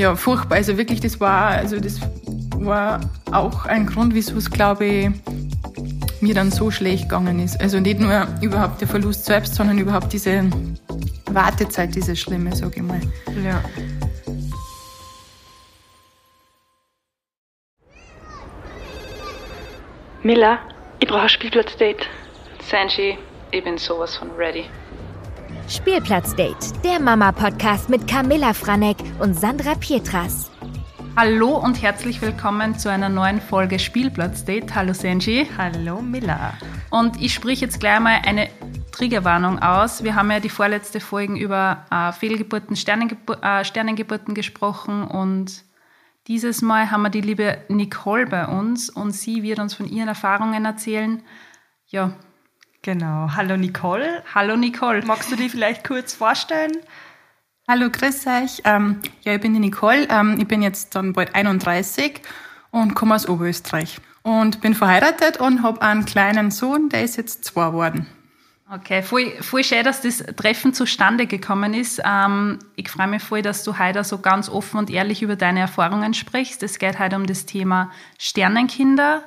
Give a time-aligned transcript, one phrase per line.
[0.00, 0.56] ja, furchtbar.
[0.56, 2.00] Also wirklich, das war, also das
[2.56, 3.00] war
[3.32, 5.10] auch ein Grund, wieso es, glaube ich,
[6.22, 7.60] mir dann so schlecht gegangen ist.
[7.60, 10.48] Also nicht nur überhaupt der Verlust selbst, sondern überhaupt diese
[11.26, 13.00] Wartezeit, diese schlimme, sage ich mal.
[13.44, 13.62] Ja.
[20.22, 20.58] Miller,
[20.98, 22.06] ich brauche ein Spielplatzdate.
[22.62, 23.18] Sanji,
[23.50, 24.64] ich bin sowas von ready.
[25.70, 30.50] Spielplatzdate, der Mama-Podcast mit Camilla Franek und Sandra Pietras.
[31.16, 34.74] Hallo und herzlich willkommen zu einer neuen Folge Spielplatzdate.
[34.74, 35.46] Hallo Sanji.
[35.56, 36.54] Hallo Miller.
[36.90, 38.48] Und ich sprich jetzt gleich mal eine
[38.90, 40.02] Triggerwarnung aus.
[40.02, 45.62] Wir haben ja die vorletzte Folge über äh, Fehlgeburten, Sternengebur äh, Sternengeburten gesprochen und
[46.26, 50.08] dieses Mal haben wir die liebe Nicole bei uns und sie wird uns von ihren
[50.08, 51.22] Erfahrungen erzählen.
[51.86, 52.16] Ja.
[52.82, 53.30] Genau.
[53.36, 54.22] Hallo Nicole.
[54.34, 55.02] Hallo Nicole.
[55.04, 56.72] Magst du dich vielleicht kurz vorstellen?
[57.68, 58.62] Hallo, grüß euch.
[58.64, 60.08] Ähm, ja, ich bin die Nicole.
[60.08, 62.22] Ähm, ich bin jetzt dann bald 31
[62.70, 63.98] und komme aus Oberösterreich.
[64.22, 68.06] Und bin verheiratet und habe einen kleinen Sohn, der ist jetzt zwei geworden.
[68.72, 72.00] Okay, voll, voll schön, dass das Treffen zustande gekommen ist.
[72.04, 75.60] Ähm, ich freue mich voll, dass du heute so ganz offen und ehrlich über deine
[75.60, 76.62] Erfahrungen sprichst.
[76.62, 79.24] Es geht heute um das Thema Sternenkinder.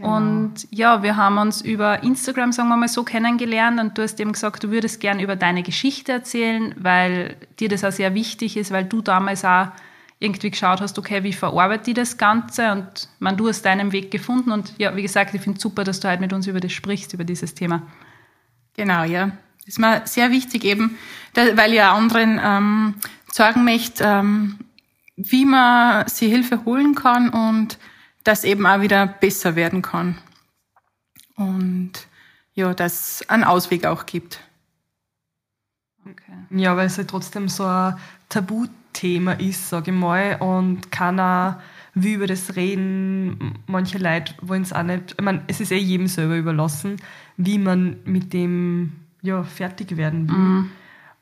[0.00, 0.16] Genau.
[0.16, 4.18] Und ja, wir haben uns über Instagram, sagen wir mal so, kennengelernt und du hast
[4.18, 8.56] eben gesagt, du würdest gern über deine Geschichte erzählen, weil dir das auch sehr wichtig
[8.56, 9.66] ist, weil du damals auch
[10.18, 14.10] irgendwie geschaut hast, okay, wie verarbeite ich das Ganze und man, du hast deinen Weg
[14.10, 16.60] gefunden und ja, wie gesagt, ich finde es super, dass du heute mit uns über
[16.60, 17.82] das sprichst, über dieses Thema.
[18.76, 19.32] Genau, ja.
[19.58, 20.96] Das ist mir sehr wichtig eben,
[21.34, 22.94] weil auch anderen ähm,
[23.30, 24.58] sagen möchte, ähm,
[25.16, 27.78] wie man sie Hilfe holen kann und
[28.24, 30.18] das eben auch wieder besser werden kann.
[31.36, 31.92] Und
[32.54, 34.40] ja, dass es einen Ausweg auch gibt.
[36.04, 36.32] Okay.
[36.50, 37.96] Ja, weil es ja trotzdem so ein
[38.28, 41.60] Tabuthema ist, sage ich mal, und keiner
[41.94, 43.58] will über das reden.
[43.66, 45.14] Manche Leute wollen es auch nicht.
[45.18, 46.96] Ich meine, es ist eh jedem selber überlassen,
[47.36, 48.92] wie man mit dem
[49.22, 50.36] ja, fertig werden will.
[50.36, 50.70] Mhm.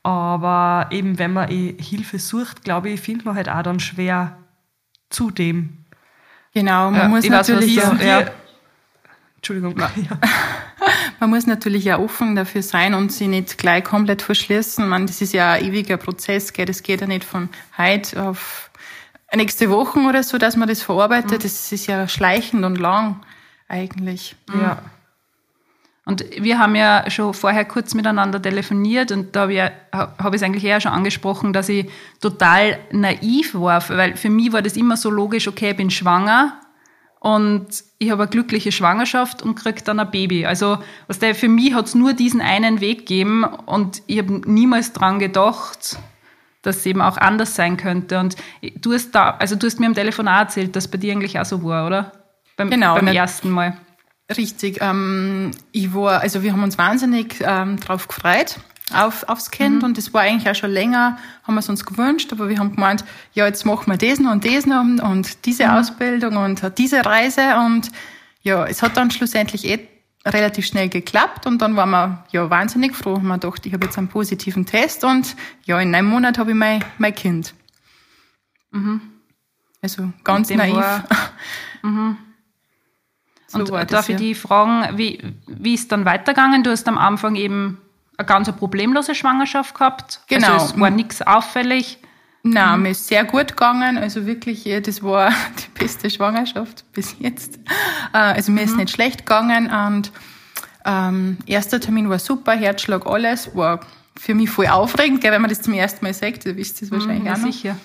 [0.03, 4.37] Aber eben, wenn man eh Hilfe sucht, glaube ich, findet man halt auch dann schwer
[5.09, 5.77] zu dem.
[6.53, 8.25] Genau, man ja, muss natürlich weiß, ja, ja.
[9.35, 9.77] Entschuldigung.
[9.77, 9.87] Ja.
[11.19, 14.87] man muss natürlich ja offen dafür sein und sie nicht gleich komplett verschließen.
[14.87, 16.65] Man, das ist ja ein ewiger Prozess, gell?
[16.65, 18.69] das geht ja nicht von heute auf
[19.33, 21.39] nächste Woche oder so, dass man das verarbeitet.
[21.39, 21.43] Mhm.
[21.43, 23.21] Das ist ja schleichend und lang
[23.67, 24.35] eigentlich.
[24.53, 24.81] Ja.
[26.09, 29.61] Und wir haben ja schon vorher kurz miteinander telefoniert und da habe ich,
[29.91, 31.87] hab es eigentlich eher schon angesprochen, dass ich
[32.19, 36.59] total naiv war, weil für mich war das immer so logisch, okay, ich bin schwanger
[37.19, 37.67] und
[37.99, 40.47] ich habe eine glückliche Schwangerschaft und kriege dann ein Baby.
[40.47, 44.41] Also was der, für mich hat es nur diesen einen Weg gegeben und ich habe
[44.49, 45.99] niemals dran gedacht,
[46.63, 48.19] dass es eben auch anders sein könnte.
[48.19, 48.35] Und
[48.81, 51.39] du hast da, also du hast mir am Telefon auch erzählt, dass bei dir eigentlich
[51.39, 52.13] auch so war, oder?
[52.57, 53.77] Beim, genau, beim ersten Mal.
[54.35, 54.77] Richtig.
[54.81, 58.59] Ähm, ich war, also wir haben uns wahnsinnig ähm, drauf gefreut
[58.93, 59.83] auf, aufs Kind mhm.
[59.83, 62.75] und das war eigentlich auch schon länger, haben wir es uns gewünscht, aber wir haben
[62.75, 63.03] gemeint,
[63.33, 65.71] ja, jetzt machen wir das noch und das noch und diese mhm.
[65.71, 67.91] Ausbildung und diese Reise und
[68.41, 69.87] ja, es hat dann schlussendlich eh
[70.25, 73.15] relativ schnell geklappt und dann waren wir ja wahnsinnig froh.
[73.15, 75.35] Haben wir gedacht, ich habe jetzt einen positiven Test und
[75.65, 77.53] ja, in einem Monat habe ich mein, mein Kind.
[78.71, 79.01] Mhm.
[79.81, 80.75] Also ganz naiv.
[80.75, 81.03] War,
[81.81, 82.17] mhm.
[83.49, 84.17] So und darf das, ich ja.
[84.17, 86.63] die fragen, wie, wie ist dann weitergegangen?
[86.63, 87.79] Du hast am Anfang eben
[88.17, 90.21] eine ganz problemlose Schwangerschaft gehabt.
[90.27, 90.53] Genau.
[90.53, 91.97] Also es war nichts auffällig.
[92.43, 92.83] Nein, mhm.
[92.83, 93.97] mir ist sehr gut gegangen.
[93.97, 97.57] Also wirklich, das war die beste Schwangerschaft bis jetzt.
[98.13, 98.67] Äh, also mir mhm.
[98.67, 100.11] ist nicht schlecht gegangen und
[100.85, 103.55] ähm, erster Termin war super, Herzschlag, alles.
[103.55, 103.79] War
[104.17, 106.91] für mich voll aufregend, gell, wenn man das zum ersten Mal sagt, du wisst das
[106.91, 107.51] wahrscheinlich mhm, auch noch.
[107.51, 107.77] sicher.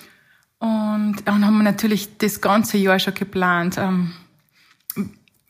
[0.59, 3.77] Und dann haben wir natürlich das ganze Jahr schon geplant.
[3.77, 4.13] Ähm,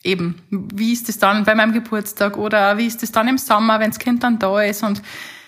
[0.06, 3.80] eben, wie ist das dann bei meinem Geburtstag oder wie ist das dann im Sommer,
[3.80, 5.02] wenn das Kind dann da ist und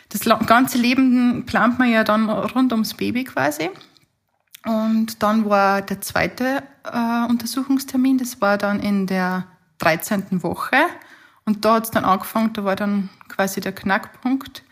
[0.09, 3.69] das ganze Leben plant man ja dann rund ums Baby quasi.
[4.65, 9.45] Und dann war der zweite äh, Untersuchungstermin, das war dann in der
[9.79, 10.43] 13.
[10.43, 10.77] Woche.
[11.45, 14.63] Und da hat es dann angefangen, da war dann quasi der Knackpunkt,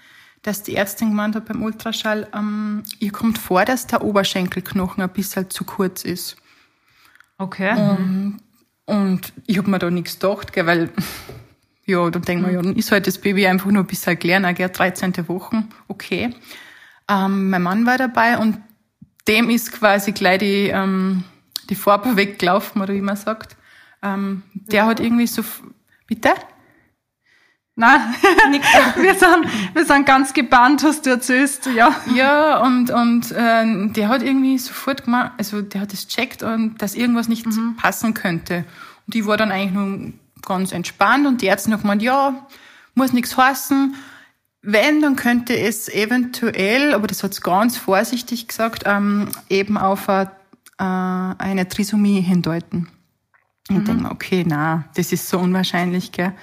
[0.41, 5.09] dass die Ärztin gemeint hat beim Ultraschall, ähm, ihr kommt vor, dass der Oberschenkelknochen ein
[5.09, 6.37] bisschen zu kurz ist.
[7.37, 7.71] Okay.
[7.71, 8.39] Und
[8.85, 10.89] und ich habe mir da nichts gedacht, gell, weil,
[11.85, 14.53] ja, dann denkt man, ja, dann ist halt das Baby einfach nur ein bisschen kleiner,
[14.53, 15.27] gell, 13.
[15.27, 16.33] Wochen, okay.
[17.09, 18.57] Ähm, mein Mann war dabei und
[19.27, 21.23] dem ist quasi gleich die, ähm,
[21.69, 23.57] die Farbe weggelaufen, oder wie man sagt.
[24.01, 25.43] Ähm, der hat irgendwie so,
[26.07, 26.33] bitte?
[27.77, 27.99] Nein,
[28.95, 31.93] wir, sind, wir sind ganz gebannt, was du erzählst, ja.
[32.15, 36.81] Ja, und, und äh, der hat irgendwie sofort gemacht, also der hat es checkt und
[36.81, 37.75] dass irgendwas nicht mhm.
[37.75, 38.63] passen könnte.
[39.05, 40.13] Und die war dann eigentlich nur
[40.45, 42.47] ganz entspannt und die Ärzte noch gemeint, ja,
[42.93, 43.95] muss nichts heißen.
[44.61, 50.07] Wenn, dann könnte es eventuell, aber das hat es ganz vorsichtig gesagt, ähm, eben auf
[50.07, 50.31] eine,
[50.79, 50.83] äh,
[51.43, 52.87] eine Trisomie hindeuten.
[53.69, 53.81] Und mhm.
[53.81, 56.33] ich denke okay, na, das ist so unwahrscheinlich, gell.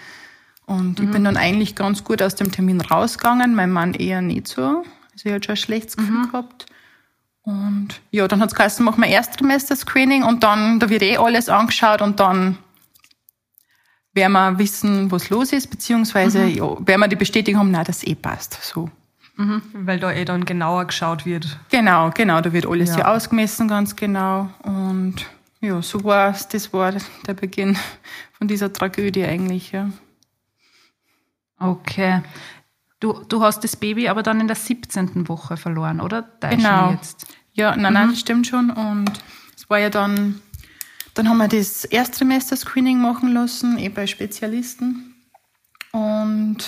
[0.72, 1.04] Und mhm.
[1.04, 4.84] ich bin dann eigentlich ganz gut aus dem Termin rausgegangen, mein Mann eher nicht so.
[5.12, 6.30] Also er hat schon ein schlechtes Gefühl mhm.
[6.30, 6.66] gehabt.
[7.42, 12.00] Und ja, dann hat's geheißen, machen wir Erstsemester-Screening und dann, da wird eh alles angeschaut
[12.00, 12.56] und dann
[14.14, 16.54] werden wir wissen, was los ist, beziehungsweise mhm.
[16.54, 18.58] ja, werden wir die Bestätigung haben, nein, das eh passt.
[18.62, 18.90] So.
[19.36, 19.62] Mhm.
[19.72, 21.58] Weil da eh dann genauer geschaut wird.
[21.70, 24.48] Genau, genau, da wird alles ja, ja ausgemessen, ganz genau.
[24.62, 25.26] Und
[25.60, 26.94] ja, so war es, das war
[27.26, 27.76] der Beginn
[28.38, 29.90] von dieser Tragödie eigentlich, ja.
[31.62, 32.22] Okay.
[33.00, 35.28] Du, du hast das Baby aber dann in der 17.
[35.28, 36.22] Woche verloren, oder?
[36.40, 36.96] Da genau.
[37.52, 38.10] Ja, nein, nein, mhm.
[38.12, 38.70] das stimmt schon.
[38.70, 39.10] Und
[39.56, 40.40] es war ja dann,
[41.14, 45.14] dann haben wir das Erstsemester-Screening machen lassen, eh bei Spezialisten.
[45.92, 46.58] Und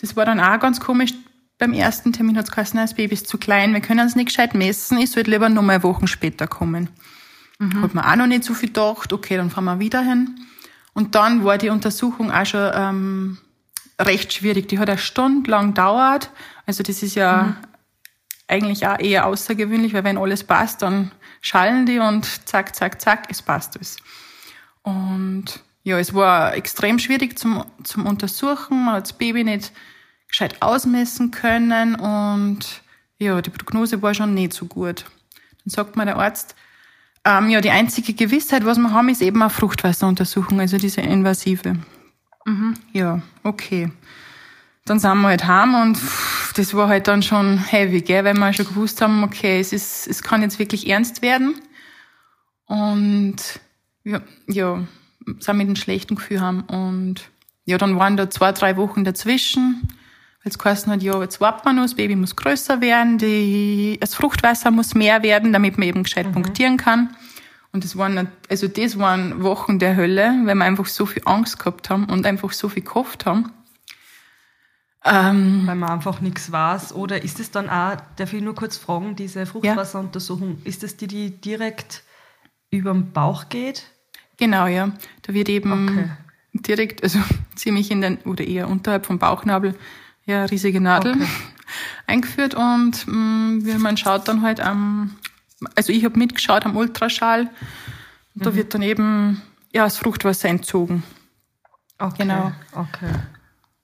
[0.00, 1.14] das war dann auch ganz komisch.
[1.58, 4.26] Beim ersten Termin hat es geheißen, das Baby ist zu klein, wir können es nicht
[4.26, 6.90] gescheit messen, ich sollte lieber noch mal Wochen später kommen.
[7.58, 7.82] Mhm.
[7.82, 10.34] Hat man auch noch nicht so viel gedacht, okay, dann fahren wir wieder hin.
[10.94, 13.38] Und dann war die Untersuchung auch schon ähm,
[13.98, 14.68] recht schwierig.
[14.68, 16.30] Die hat eine Stunde lang gedauert.
[16.66, 17.56] Also das ist ja mhm.
[18.48, 23.26] eigentlich auch eher außergewöhnlich, weil wenn alles passt, dann schallen die und zack, zack, zack,
[23.30, 23.96] es passt alles.
[24.82, 28.84] Und ja, es war extrem schwierig zum, zum Untersuchen.
[28.84, 29.72] Man hat das Baby nicht
[30.28, 32.82] gescheit ausmessen können und
[33.18, 35.04] ja, die Prognose war schon nicht so gut.
[35.64, 36.56] Dann sagt mir der Arzt,
[37.24, 41.76] ähm, ja, die einzige Gewissheit, was wir haben, ist eben eine Fruchtwasseruntersuchung, also diese invasive.
[42.44, 42.74] Mhm.
[42.92, 43.90] Ja, okay.
[44.84, 45.98] Dann sind wir halt heim und
[46.56, 50.06] das war halt dann schon heavy, gell, weil wir schon gewusst haben, okay, es ist,
[50.06, 51.54] es kann jetzt wirklich ernst werden.
[52.66, 53.36] Und
[54.04, 54.86] ja, ja,
[55.38, 56.62] sind mit einem schlechten Gefühl haben.
[56.62, 57.30] Und
[57.64, 59.88] ja, dann waren da zwei, drei Wochen dazwischen.
[60.44, 64.14] Als geheißen hat, ja, jetzt warten wir noch, das Baby muss größer werden, die, das
[64.14, 66.32] Fruchtwasser muss mehr werden, damit man eben gescheit mhm.
[66.32, 67.16] punktieren kann.
[67.74, 71.58] Und das waren, also das waren Wochen der Hölle, weil wir einfach so viel Angst
[71.58, 73.50] gehabt haben und einfach so viel gehofft haben.
[75.04, 76.94] Ähm, weil man einfach nichts weiß.
[76.94, 80.68] Oder ist es dann auch, darf ich nur kurz fragen, diese Fruchtwasseruntersuchung, ja.
[80.68, 82.04] ist das die, die direkt
[82.70, 83.90] über den Bauch geht?
[84.36, 84.92] Genau, ja.
[85.22, 86.10] Da wird eben okay.
[86.52, 87.18] direkt, also
[87.56, 89.74] ziemlich in den, oder eher unterhalb vom Bauchnabel,
[90.26, 91.26] ja, riesige Nadel okay.
[92.06, 95.16] eingeführt und mh, mm, man schaut dann halt am
[95.74, 97.50] also ich habe mitgeschaut am Ultraschall.
[98.34, 98.54] Da mhm.
[98.56, 101.02] wird dann eben ja, das Fruchtwasser entzogen.
[101.98, 102.22] Okay.
[102.22, 102.52] Genau.
[102.72, 103.12] Okay.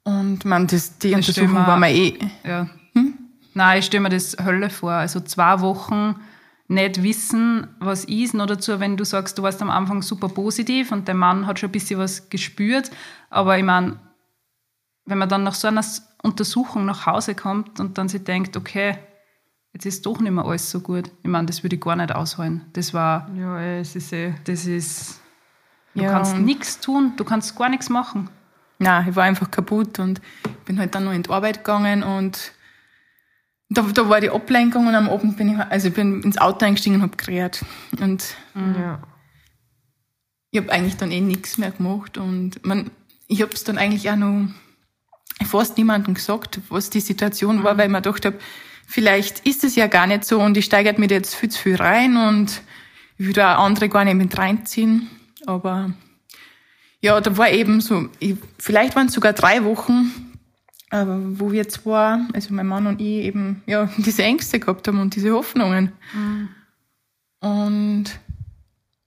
[0.05, 2.19] Und man, das, die das Untersuchung war mir eh.
[2.45, 2.69] Ja.
[2.95, 3.15] Hm?
[3.55, 4.93] Nein, ich stelle mir das Hölle vor.
[4.93, 6.17] Also zwei Wochen
[6.69, 10.93] nicht wissen, was ist, nur dazu, wenn du sagst, du warst am Anfang super positiv
[10.93, 12.91] und der Mann hat schon ein bisschen was gespürt.
[13.29, 13.99] Aber ich meine,
[15.05, 15.85] wenn man dann nach so einer
[16.23, 18.97] Untersuchung nach Hause kommt und dann sich denkt, okay,
[19.73, 21.11] jetzt ist doch nicht mehr alles so gut.
[21.23, 22.63] Ich meine, das würde ich gar nicht aushalten.
[22.73, 23.31] Das war.
[23.37, 24.35] Ja, es ist eh.
[24.45, 25.21] Das ist.
[25.95, 28.31] Du ja, kannst nichts tun, du kannst gar nichts machen.
[28.79, 30.21] Nein, ich war einfach kaputt und
[30.65, 32.53] bin halt dann noch in die Arbeit gegangen und
[33.69, 36.65] da, da war die Ablenkung und am Abend bin ich, also ich bin ins Auto
[36.65, 37.65] eingestiegen und habe gerät.
[38.01, 38.75] Und mhm.
[38.81, 39.03] ja.
[40.51, 42.91] ich habe eigentlich dann eh nichts mehr gemacht und man,
[43.27, 44.49] ich habe es dann eigentlich auch noch
[45.45, 47.65] fast niemandem gesagt, was die Situation mhm.
[47.65, 48.39] war, weil ich mir gedacht habe,
[48.91, 51.77] vielleicht ist es ja gar nicht so und ich steigert mir jetzt viel zu viel
[51.77, 52.61] rein und
[53.19, 55.09] ich würde auch andere gar nicht mit reinziehen.
[55.47, 55.93] Aber
[57.01, 60.13] ja, da war eben so, ich, vielleicht waren es sogar drei Wochen,
[60.91, 65.01] äh, wo wir zwar, also mein Mann und ich eben, ja, diese Ängste gehabt haben
[65.01, 65.93] und diese Hoffnungen.
[66.13, 66.49] Mhm.
[67.41, 68.05] Und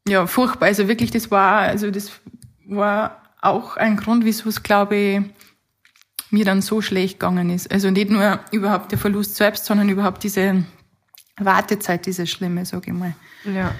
[0.08, 0.68] ja, furchtbar.
[0.68, 2.12] Also wirklich, das war, also das
[2.66, 5.22] war auch ein Grund, wieso es, glaube ich,
[6.34, 7.72] mir dann so schlecht gegangen ist.
[7.72, 10.66] Also nicht nur überhaupt der Verlust selbst, sondern überhaupt diese
[11.38, 13.14] Wartezeit, diese schlimme, sage ich mal.
[13.46, 13.74] Ja.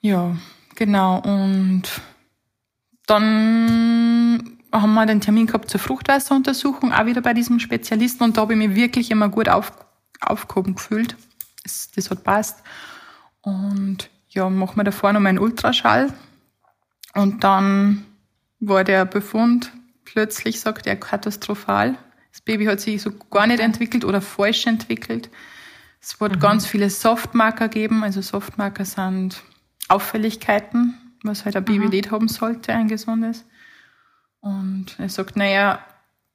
[0.00, 0.36] Ja,
[0.76, 1.20] genau.
[1.20, 1.82] Und
[3.06, 8.22] dann haben wir den Termin gehabt zur Fruchtwasseruntersuchung, auch wieder bei diesem Spezialisten.
[8.22, 9.72] Und da habe ich mich wirklich immer gut auf,
[10.20, 11.16] aufgehoben gefühlt.
[11.64, 12.62] Das, das hat passt.
[13.42, 16.14] Und ja, machen wir davor noch mal einen Ultraschall.
[17.14, 18.06] Und dann
[18.60, 19.72] war der Befund
[20.12, 21.96] plötzlich sagt er katastrophal.
[22.32, 25.30] Das Baby hat sich so gar nicht entwickelt oder falsch entwickelt.
[26.00, 26.40] Es wird mhm.
[26.40, 28.02] ganz viele Softmarker geben.
[28.02, 29.42] Also Softmarker sind
[29.88, 31.90] Auffälligkeiten, was halt ein Baby mhm.
[31.90, 33.44] nicht haben sollte, ein gesundes.
[34.40, 35.84] Und er sagt, naja,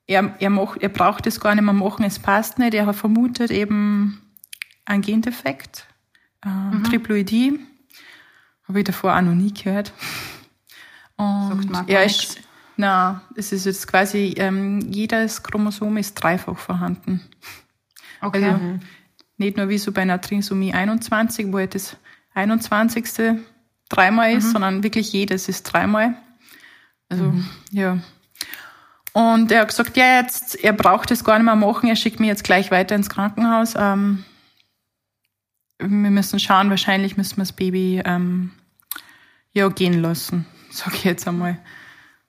[0.06, 2.74] er, er, macht, er braucht es gar nicht mehr machen, es passt nicht.
[2.74, 4.22] Er hat vermutet eben
[4.84, 5.86] einen Gendefekt,
[6.44, 6.84] äh, mhm.
[6.84, 7.58] Triploidie.
[8.68, 9.92] Habe ich davor auch noch nie gehört.
[11.16, 12.40] Und Sagt er ist,
[12.76, 17.22] na, es ist jetzt quasi, ähm, jedes Chromosom ist dreifach vorhanden.
[18.20, 18.44] Okay.
[18.44, 18.78] Also,
[19.38, 21.96] nicht nur wie so bei einer Trisomie 21, wo halt das
[22.34, 23.40] 21.
[23.88, 24.52] dreimal ist, mhm.
[24.52, 26.14] sondern wirklich jedes ist dreimal.
[27.08, 27.48] Also, mhm.
[27.70, 27.98] ja.
[29.12, 32.20] Und er hat gesagt, ja, jetzt, er braucht es gar nicht mehr machen, er schickt
[32.20, 33.74] mich jetzt gleich weiter ins Krankenhaus.
[33.76, 34.24] Ähm,
[35.78, 38.52] wir müssen schauen, wahrscheinlich müssen wir das Baby ähm,
[39.52, 41.58] ja gehen lassen, sag ich jetzt einmal.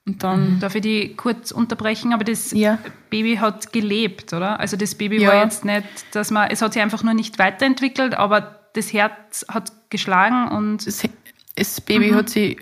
[0.08, 0.60] Und dann mhm.
[0.60, 2.14] Darf ich die kurz unterbrechen?
[2.14, 2.78] Aber das ja.
[3.10, 4.58] Baby hat gelebt, oder?
[4.58, 5.28] Also das Baby ja.
[5.28, 9.44] war jetzt nicht, dass man, es hat sich einfach nur nicht weiterentwickelt, aber das Herz
[9.48, 10.86] hat geschlagen und.
[10.86, 11.02] Das,
[11.56, 12.16] das Baby mhm.
[12.16, 12.58] hat sich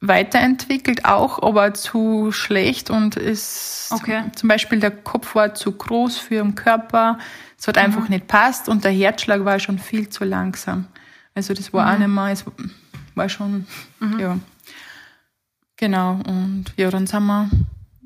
[0.00, 4.24] weiterentwickelt auch, aber zu schlecht und ist okay.
[4.34, 7.18] zum Beispiel der Kopf war zu groß für den Körper.
[7.58, 7.82] Es hat mhm.
[7.82, 10.86] einfach nicht passt und der Herzschlag war schon viel zu langsam.
[11.34, 11.94] Also das war mhm.
[11.94, 12.44] auch nicht mehr, es
[13.14, 13.66] war schon,
[14.00, 14.18] mhm.
[14.18, 14.38] ja.
[15.78, 16.20] Genau.
[16.26, 17.50] Und ja, dann sind wir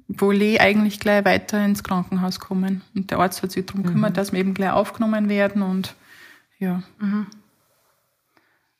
[0.09, 2.83] wohl eh eigentlich gleich weiter ins Krankenhaus gekommen.
[2.95, 4.14] Und der Arzt hat sich darum gekümmert, mhm.
[4.14, 5.95] dass wir eben gleich aufgenommen werden und
[6.59, 6.83] ja.
[7.00, 7.26] Mhm.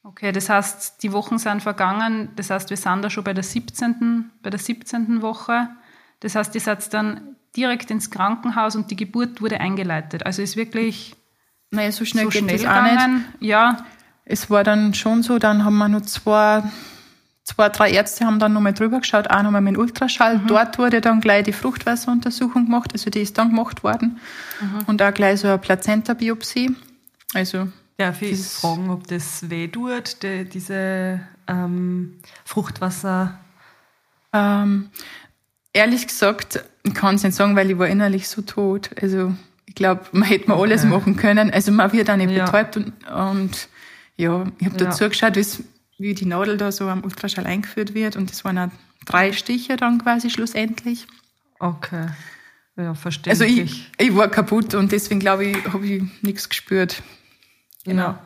[0.05, 2.31] Okay, das heißt, die Wochen sind vergangen.
[2.37, 4.31] Das heißt, wir sind da schon bei der 17.
[4.43, 5.23] bei der 17.
[5.23, 5.69] Woche.
[6.21, 10.27] Das heißt, ihr seid dann direkt ins Krankenhaus und die Geburt wurde eingeleitet.
[10.27, 11.15] Also ist wirklich
[11.71, 13.25] naja, so schnell so geht schnell das auch nicht.
[13.41, 13.85] Ja.
[14.25, 16.63] Es war dann schon so, dann haben wir nur zwei,
[17.45, 20.39] zwei, drei Ärzte haben dann nochmal drüber geschaut, auch nochmal mit dem Ultraschall.
[20.39, 20.47] Mhm.
[20.47, 24.21] Dort wurde dann gleich die Fruchtwasseruntersuchung gemacht, also die ist dann gemacht worden.
[24.61, 24.85] Mhm.
[24.87, 26.75] Und auch gleich so eine Plazenta-Biopsie.
[27.35, 27.69] Also
[27.99, 33.39] Darf ich fragen, ob das weh tut, die, diese ähm, Fruchtwasser?
[34.33, 34.91] Ähm,
[35.73, 38.91] ehrlich gesagt, ich kann es nicht sagen, weil ich war innerlich so tot.
[39.01, 39.35] Also
[39.67, 41.51] ich glaube, man hätte mal alles machen können.
[41.53, 42.45] Also man wird auch nicht ja.
[42.45, 43.69] betäubt und, und
[44.17, 44.87] ja, ich habe ja.
[44.87, 45.65] da zugeschaut, wie
[46.03, 48.69] die Nadel da so am Ultraschall eingeführt wird und das waren auch
[49.07, 51.07] drei Stiche dann quasi schlussendlich.
[51.59, 52.09] Okay.
[52.77, 53.49] Ja, verständlich.
[53.49, 57.03] Also ich, ich war kaputt und deswegen glaube ich, habe ich nichts gespürt.
[57.85, 58.17] Genau.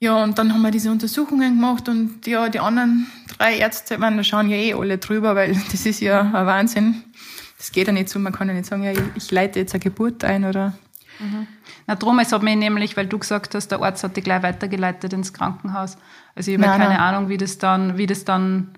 [0.00, 4.16] Ja, und dann haben wir diese Untersuchungen gemacht und ja, die anderen drei Ärzte, man,
[4.16, 7.02] da schauen ja eh alle drüber, weil das ist ja ein Wahnsinn.
[7.56, 9.80] Das geht ja nicht so, man kann ja nicht sagen, ja, ich leite jetzt eine
[9.80, 10.78] Geburt ein oder.
[11.18, 11.46] Mhm.
[11.86, 14.42] Na drum, es hat mich nämlich, weil du gesagt hast, der Arzt hat dich gleich
[14.42, 15.98] weitergeleitet ins Krankenhaus.
[16.34, 16.98] Also ich habe keine nein.
[16.98, 18.68] Ahnung, wie das dann, wie das dann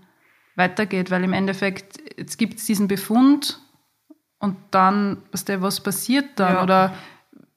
[0.57, 3.61] weitergeht, weil im Endeffekt, jetzt gibt es diesen Befund
[4.39, 6.55] und dann, was der, was passiert dann?
[6.55, 6.63] Ja.
[6.63, 6.93] Oder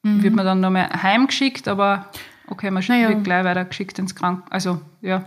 [0.03, 0.21] Mhm.
[0.21, 2.09] Wird man dann nochmal heimgeschickt, aber
[2.47, 3.09] okay, man naja.
[3.09, 4.51] wird gleich weiter geschickt ins Krankenhaus.
[4.51, 5.25] Also, ja.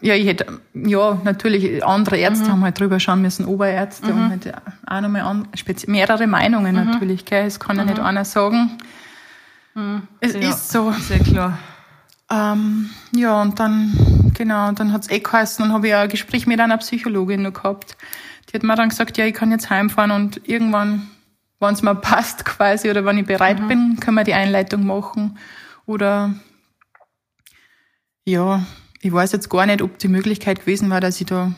[0.00, 2.52] Ja, ich hätte, ja, natürlich, andere Ärzte mhm.
[2.52, 4.22] haben halt drüber schauen müssen, Oberärzte mhm.
[4.22, 4.54] und halt
[4.86, 5.48] auch nochmal an,
[5.86, 6.90] mehrere Meinungen mhm.
[6.90, 7.46] natürlich, gell.
[7.46, 8.04] Es kann ja nicht mhm.
[8.04, 8.78] einer sagen.
[9.74, 10.02] Mhm.
[10.20, 10.92] Es ja, ist so.
[10.92, 11.58] Sehr klar.
[12.30, 16.60] Ähm, ja, und dann, genau, dann hat's eh geheißen und habe ich ein Gespräch mit
[16.60, 17.96] einer Psychologin noch gehabt.
[18.48, 21.08] Die hat mir dann gesagt, ja, ich kann jetzt heimfahren und irgendwann
[21.60, 23.68] wenn es mir passt quasi oder wenn ich bereit mhm.
[23.68, 25.38] bin, können wir die Einleitung machen.
[25.86, 26.34] Oder
[28.24, 28.66] ja,
[29.00, 31.52] ich weiß jetzt gar nicht, ob die Möglichkeit gewesen war, dass ich da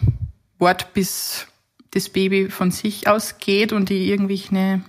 [0.59, 1.47] warte, bis
[1.93, 4.83] das Baby von sich aus geht und ich irgendwelche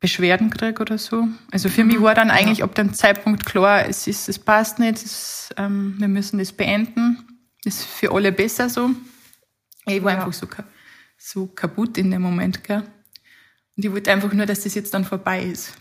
[0.00, 1.28] Beschwerden kriege oder so.
[1.50, 1.88] Also für mhm.
[1.88, 5.96] mich war dann eigentlich ab dem Zeitpunkt klar, es ist, es passt nicht, es, ähm,
[5.98, 7.24] wir müssen das beenden.
[7.64, 8.90] Ist für alle besser so.
[9.86, 10.18] Ich war ja.
[10.18, 10.46] einfach so,
[11.16, 12.84] so kaputt in dem Moment, gell.
[13.76, 15.74] Und ich wollte einfach nur, dass das jetzt dann vorbei ist.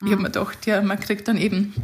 [0.00, 0.06] Mhm.
[0.06, 1.74] Ich habe mir gedacht, ja, man kriegt dann eben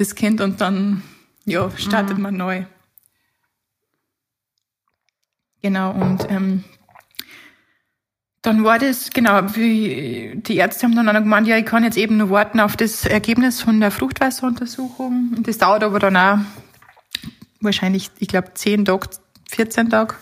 [0.00, 1.02] das Kind und dann
[1.44, 2.22] ja, startet mhm.
[2.22, 2.64] man neu.
[5.62, 6.64] Genau, und ähm,
[8.40, 11.98] dann war das, genau, wie, die Ärzte haben dann auch gemeint, ja, ich kann jetzt
[11.98, 15.42] eben nur warten auf das Ergebnis von der Fruchtwasseruntersuchung.
[15.42, 16.38] Das dauert aber dann auch
[17.60, 19.08] wahrscheinlich, ich glaube, 10 Tage,
[19.50, 20.14] 14 Tage.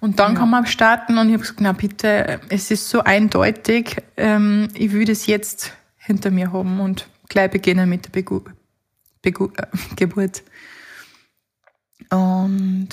[0.00, 0.40] Und dann ja.
[0.40, 4.92] kann man starten und ich habe gesagt, na bitte, es ist so eindeutig, ähm, ich
[4.92, 8.40] will das jetzt hinter mir haben und gleich beginnen mit der Begu
[9.24, 9.66] Begu äh,
[9.96, 10.44] Geburt.
[12.10, 12.88] Und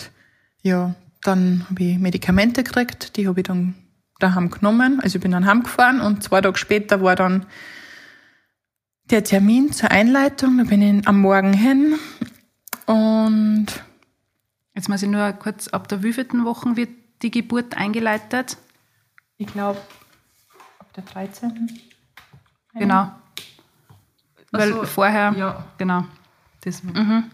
[0.63, 3.75] ja, dann habe ich Medikamente gekriegt, die habe ich dann
[4.19, 4.99] daheim genommen.
[5.01, 7.45] Also ich bin dann heimgefahren und zwei Tage später war dann
[9.05, 10.57] der Termin zur Einleitung.
[10.57, 11.99] Da bin ich am Morgen hin
[12.87, 13.67] und
[14.73, 16.89] Jetzt muss ich nur kurz, ab der wievielten Wochen wird
[17.21, 18.57] die Geburt eingeleitet?
[19.37, 19.79] Ich glaube,
[20.79, 21.69] ab der 13.
[22.75, 23.11] Genau.
[24.51, 25.65] Weil also, vorher, ja.
[25.77, 26.05] genau.
[26.63, 27.25] Das mhm.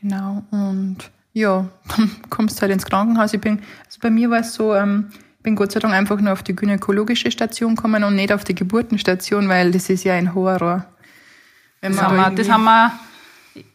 [0.00, 3.32] Genau, und ja, dann kommst du halt ins Krankenhaus.
[3.34, 6.20] Ich bin, also bei mir war es so, ähm, ich bin Gott sei Dank einfach
[6.20, 10.14] nur auf die gynäkologische Station gekommen und nicht auf die Geburtenstation, weil das ist ja
[10.14, 10.84] ein Horror.
[11.80, 12.92] Wenn das, haben wir, das haben wir,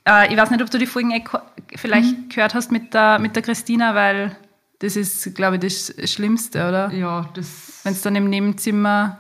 [0.05, 1.24] äh, ich weiß nicht, ob du die Folgen eh
[1.75, 2.29] vielleicht mhm.
[2.29, 4.36] gehört hast mit der, mit der Christina, weil
[4.79, 6.91] das ist, glaube ich, das Schlimmste, oder?
[6.91, 7.79] Ja, das.
[7.83, 9.19] Wenn du dann im Nebenzimmer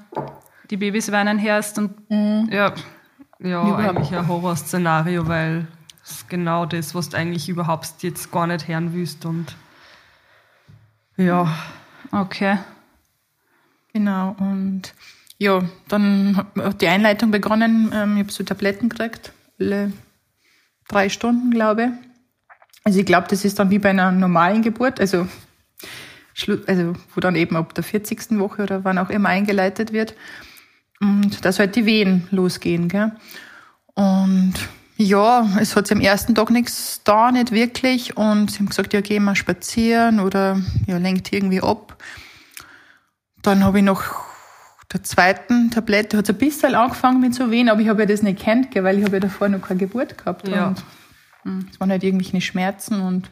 [0.69, 2.49] die Babys weinen hörst und mhm.
[2.51, 2.73] ja.
[3.39, 5.67] Ja, eigentlich ein Horrorszenario, weil
[6.03, 9.55] es genau das, was du eigentlich überhaupt jetzt gar nicht hören willst und
[11.17, 11.53] ja.
[12.11, 12.57] Okay.
[13.93, 14.93] Genau, und
[15.37, 17.91] ja, dann hat die Einleitung begonnen.
[17.93, 19.93] Ähm, ich habe so Tabletten gekriegt, alle
[20.87, 22.09] drei Stunden, glaube ich.
[22.85, 25.27] Also ich glaube, das ist dann wie bei einer normalen Geburt, also,
[26.67, 28.39] also wo dann eben ab der 40.
[28.39, 30.15] Woche oder wann auch immer eingeleitet wird.
[31.03, 32.87] Und dass halt die Wehen losgehen.
[32.87, 33.11] Gell?
[33.93, 34.53] Und
[34.95, 38.15] ja, es hat sich am ersten Tag nichts da, nicht wirklich.
[38.15, 42.01] Und sie haben gesagt, ja, gehen wir spazieren oder ja, lenkt irgendwie ab.
[43.41, 44.03] Dann habe ich noch
[44.93, 48.05] der zweiten Tablette, hat es ein bisschen angefangen mit so wehen, aber ich habe ja
[48.05, 50.47] das nicht kennt, weil ich habe ja davor noch keine Geburt gehabt.
[50.47, 50.67] Ja.
[50.67, 50.83] Und
[51.41, 53.29] hm, es waren halt irgendwelche Schmerzen und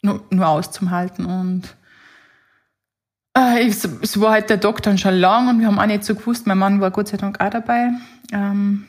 [0.00, 1.26] nur, nur auszuhalten.
[1.26, 1.76] Und
[3.36, 6.14] äh, es, es, war halt der Doktor schon lang und wir haben auch nicht so
[6.14, 6.46] gewusst.
[6.46, 7.90] Mein Mann war Gott sei Dank auch dabei.
[8.32, 8.86] Ähm,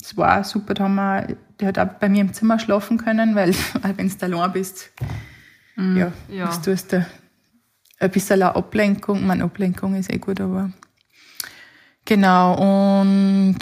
[0.00, 2.98] es war auch super, da haben wir, der hat auch bei mir im Zimmer schlafen
[2.98, 3.54] können, weil
[3.96, 4.90] wenn du allein bist,
[5.76, 6.58] mm, ja, ja.
[6.64, 7.06] du hast da
[7.98, 9.26] ein bisschen eine Ablenkung.
[9.26, 10.70] Meine Ablenkung ist eh gut, aber
[12.04, 13.00] genau.
[13.00, 13.58] Und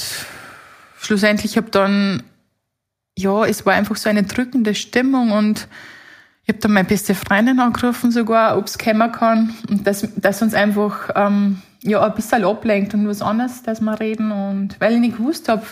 [1.00, 2.25] schlussendlich habe dann,
[3.17, 5.69] ja, es war einfach so eine drückende Stimmung und
[6.45, 10.43] ich habe dann meine beste Freundin angerufen sogar, ob es kommen kann und dass, dass
[10.43, 14.31] uns einfach ähm, ja, ein bisschen ablenkt und was anderes, dass wir reden.
[14.31, 15.65] Und weil ich nicht gewusst habe,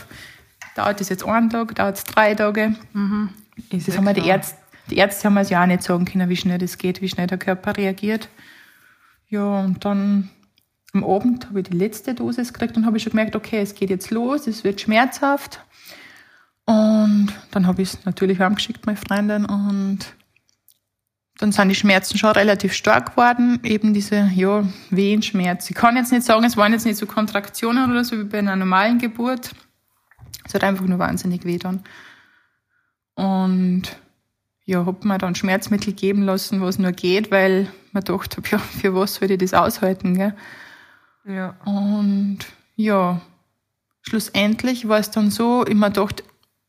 [0.74, 2.74] dauert das jetzt einen Tag, dauert es drei Tage.
[2.94, 3.30] Mhm.
[3.70, 4.56] Das ja haben wir die Ärzte,
[4.90, 7.26] die Ärzte haben es ja auch nicht sagen können, wie schnell das geht, wie schnell
[7.26, 8.30] der Körper reagiert.
[9.28, 10.30] Ja, und dann
[10.94, 13.74] am Abend habe ich die letzte Dosis gekriegt und habe ich schon gemerkt, okay, es
[13.74, 15.62] geht jetzt los, es wird schmerzhaft.
[16.64, 20.14] Und dann habe ich es natürlich heimgeschickt, meine Freundin, und
[21.42, 25.68] dann sind die Schmerzen schon relativ stark geworden, eben diese, ja, Wehenschmerz.
[25.68, 28.38] Ich kann jetzt nicht sagen, es waren jetzt nicht so Kontraktionen oder so wie bei
[28.38, 29.50] einer normalen Geburt.
[30.44, 31.82] Es hat einfach nur wahnsinnig weh dann.
[33.16, 33.82] Und
[34.64, 38.58] ja, hab mir dann Schmerzmittel geben lassen, was nur geht, weil man gedacht habe, ja,
[38.58, 40.36] für was soll ich das aushalten, gell?
[41.26, 41.56] Ja.
[41.64, 42.38] Und
[42.76, 43.20] ja,
[44.02, 46.22] schlussendlich war es dann so, ich mir gedacht,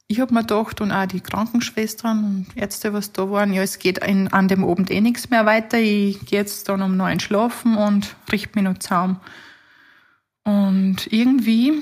[0.07, 3.79] ich habe mir gedacht, und auch die Krankenschwestern und Ärzte, was da waren, ja, es
[3.79, 5.79] geht in, an dem Abend eh nichts mehr weiter.
[5.79, 9.19] Ich gehe jetzt dann um neun schlafen und richte mich noch zusammen.
[10.43, 11.81] Und irgendwie,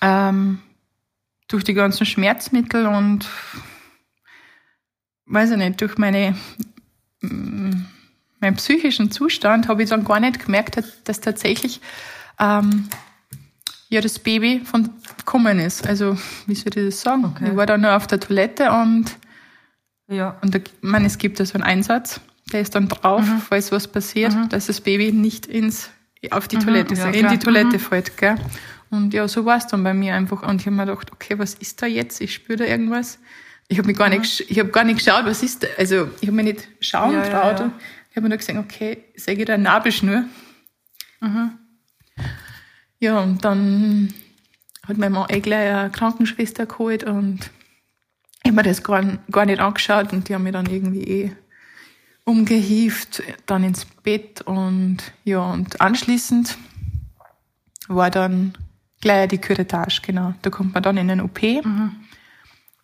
[0.00, 0.60] ähm,
[1.48, 3.28] durch die ganzen Schmerzmittel und,
[5.26, 6.36] weiß ich nicht, durch meine,
[7.20, 7.84] mm,
[8.40, 11.80] meinen psychischen Zustand habe ich dann gar nicht gemerkt, dass tatsächlich
[12.38, 12.88] ähm,
[13.94, 15.86] ja das Baby von gekommen ist.
[15.86, 17.24] Also, wie soll ich das sagen?
[17.24, 17.50] Okay.
[17.50, 19.06] Ich war dann nur auf der Toilette und,
[20.08, 20.36] ja.
[20.42, 22.20] und da, meine, es gibt da so einen Einsatz,
[22.52, 23.40] der ist dann drauf, mhm.
[23.40, 24.48] falls was passiert, mhm.
[24.48, 25.90] dass das Baby nicht ins,
[26.30, 26.60] auf die mhm.
[26.60, 27.80] Toilette, ja, in die Toilette mhm.
[27.80, 28.16] fällt.
[28.16, 28.36] Gell?
[28.90, 30.42] Und ja, so war es dann bei mir einfach.
[30.42, 32.20] Und ich habe mir gedacht, okay, was ist da jetzt?
[32.20, 33.18] Ich spüre da irgendwas.
[33.68, 35.68] Ich habe gar nicht, ich habe gar nicht geschaut, was ist da?
[35.78, 37.60] Also ich habe mir nicht schauen ja, traut.
[37.60, 37.72] Ja,
[38.10, 40.24] ich habe mir nur gesagt, okay, sehe ich da eine Nabelschnur?
[41.20, 41.58] Mhm.
[43.04, 44.14] Ja, und dann
[44.88, 47.50] hat mein Mann eh gleich eine Krankenschwester geholt und
[48.42, 51.36] ich habe mir das gar, gar nicht angeschaut und die haben mich dann irgendwie eh
[52.24, 56.56] umgehieft, dann ins Bett und ja, und anschließend
[57.88, 58.56] war dann
[59.02, 60.32] gleich die Curettage, genau.
[60.40, 61.96] Da kommt man dann in den OP mhm.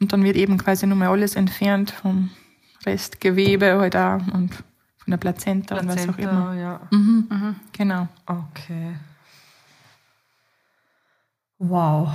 [0.00, 2.28] und dann wird eben quasi nochmal alles entfernt vom
[2.84, 4.52] Restgewebe halt auch und
[4.98, 6.54] von der Plazenta, Plazenta und was auch immer.
[6.56, 6.80] Ja.
[6.90, 7.26] Mhm.
[7.30, 7.56] Mhm.
[7.72, 8.06] Genau.
[8.26, 8.96] Okay.
[11.60, 12.08] Wow.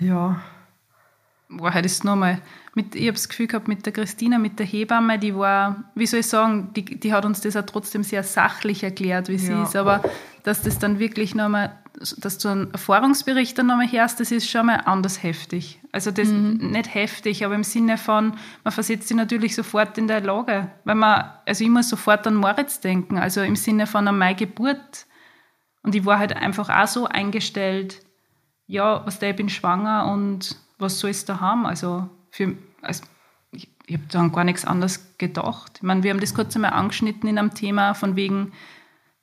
[0.00, 0.40] Ja.
[1.50, 2.40] Boah, heute ist nochmal.
[2.74, 6.06] Mit, ich habe das Gefühl gehabt, mit der Christina, mit der Hebamme, die war, wie
[6.06, 9.52] soll ich sagen, die, die hat uns das auch trotzdem sehr sachlich erklärt, wie sie
[9.52, 9.64] ja.
[9.64, 9.76] ist.
[9.76, 10.02] Aber
[10.44, 11.78] dass das dann wirklich nochmal,
[12.16, 15.78] dass du einen Erfahrungsbericht dann nochmal hörst, das ist schon mal anders heftig.
[15.92, 16.70] Also das mhm.
[16.70, 18.32] nicht heftig, aber im Sinne von,
[18.64, 20.70] man versetzt sich natürlich sofort in der Lage.
[20.84, 24.36] Weil man, also ich muss sofort an Moritz denken, also im Sinne von an meine
[24.36, 25.04] Geburt.
[25.82, 28.07] Und ich war halt einfach auch so eingestellt,
[28.68, 31.66] ja, was der, ich bin schwanger und was soll es da haben?
[31.66, 33.02] Also, für, also
[33.50, 35.72] ich, ich habe dann gar nichts anderes gedacht.
[35.76, 38.52] Ich meine, wir haben das kurz einmal angeschnitten in einem Thema von wegen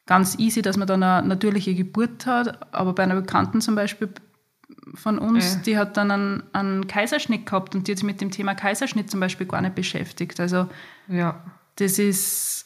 [0.08, 4.10] ganz easy, dass man dann eine natürliche Geburt hat, aber bei einer Bekannten zum Beispiel
[4.95, 5.60] von uns, Äh.
[5.62, 9.10] die hat dann einen, einen Kaiserschnitt gehabt und die hat sich mit dem Thema Kaiserschnitt
[9.10, 10.39] zum Beispiel gar nicht beschäftigt.
[10.39, 10.67] Also
[11.08, 11.41] Ja.
[11.77, 12.65] das ist,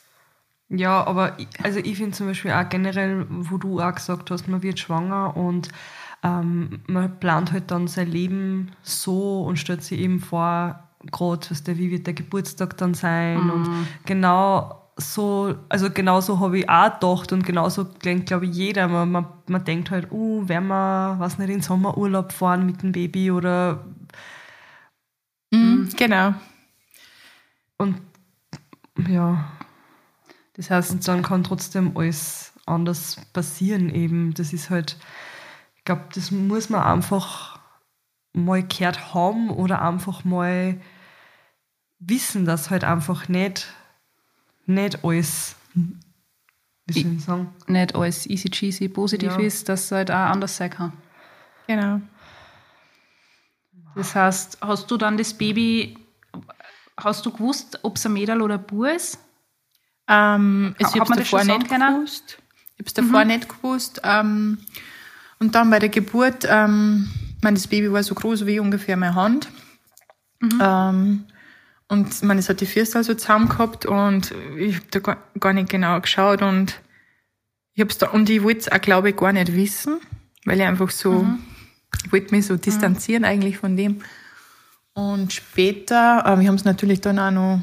[0.69, 4.47] Ja, aber ich, also ich finde zum Beispiel auch generell, wo du auch gesagt hast,
[4.47, 5.69] man wird schwanger und
[6.23, 11.67] ähm, man plant halt dann sein Leben so und stellt sich eben vor, gerade, weißt
[11.67, 13.69] du, wie wird der Geburtstag dann sein und
[14.05, 18.89] genau so, also genauso habe ich auch gedacht und genauso denkt, glaube ich, jeder.
[18.89, 22.91] Man, man, man denkt halt, uh, werden wir, was nicht, in Sommerurlaub fahren mit dem
[22.91, 23.85] Baby oder
[25.51, 26.33] Mhm, genau.
[27.77, 27.99] und
[29.07, 29.51] ja.
[30.53, 34.33] das heißt, Und dann kann trotzdem alles anders passieren eben.
[34.33, 34.97] Das ist halt,
[35.79, 37.57] ich glaube, das muss man einfach
[38.33, 40.79] mal gehört haben oder einfach mal
[41.99, 43.73] wissen, dass halt einfach nicht,
[44.65, 45.55] nicht alles,
[46.85, 49.39] wie soll ich sagen, nicht alles easy cheesy positiv Ja.
[49.39, 50.93] ist, dass es halt auch anders sein kann.
[51.65, 52.01] Genau.
[53.95, 55.97] Das heißt, hast du dann das Baby,
[56.97, 59.17] hast du gewusst, ob es ein Mädel oder ein Bub ist?
[60.07, 62.37] Ähm, also Hat ich habe man es davor sagen nicht gewusst.
[62.75, 64.01] Ich habe es davor nicht gewusst.
[64.03, 64.59] Ähm,
[65.39, 68.97] und dann bei der Geburt, ähm, ich meine, das Baby war so groß wie ungefähr
[68.97, 69.49] meine Hand.
[70.61, 71.25] Ähm,
[71.87, 75.99] und es hat die Füße also zusammen gehabt und ich habe da gar, nicht genau
[75.99, 76.79] geschaut und
[77.73, 79.99] ich hab's da, und ich wollte es auch, glaube ich, gar nicht wissen,
[80.45, 81.25] weil ich einfach so,
[82.05, 84.01] ich wollte mich so distanzieren eigentlich von dem.
[84.93, 87.61] Und später, äh, wir haben es natürlich dann auch noch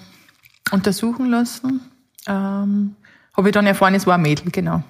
[0.72, 1.80] untersuchen lassen,
[2.26, 2.96] ähm,
[3.36, 4.82] habe ich dann erfahren, es war ein Mädel, genau.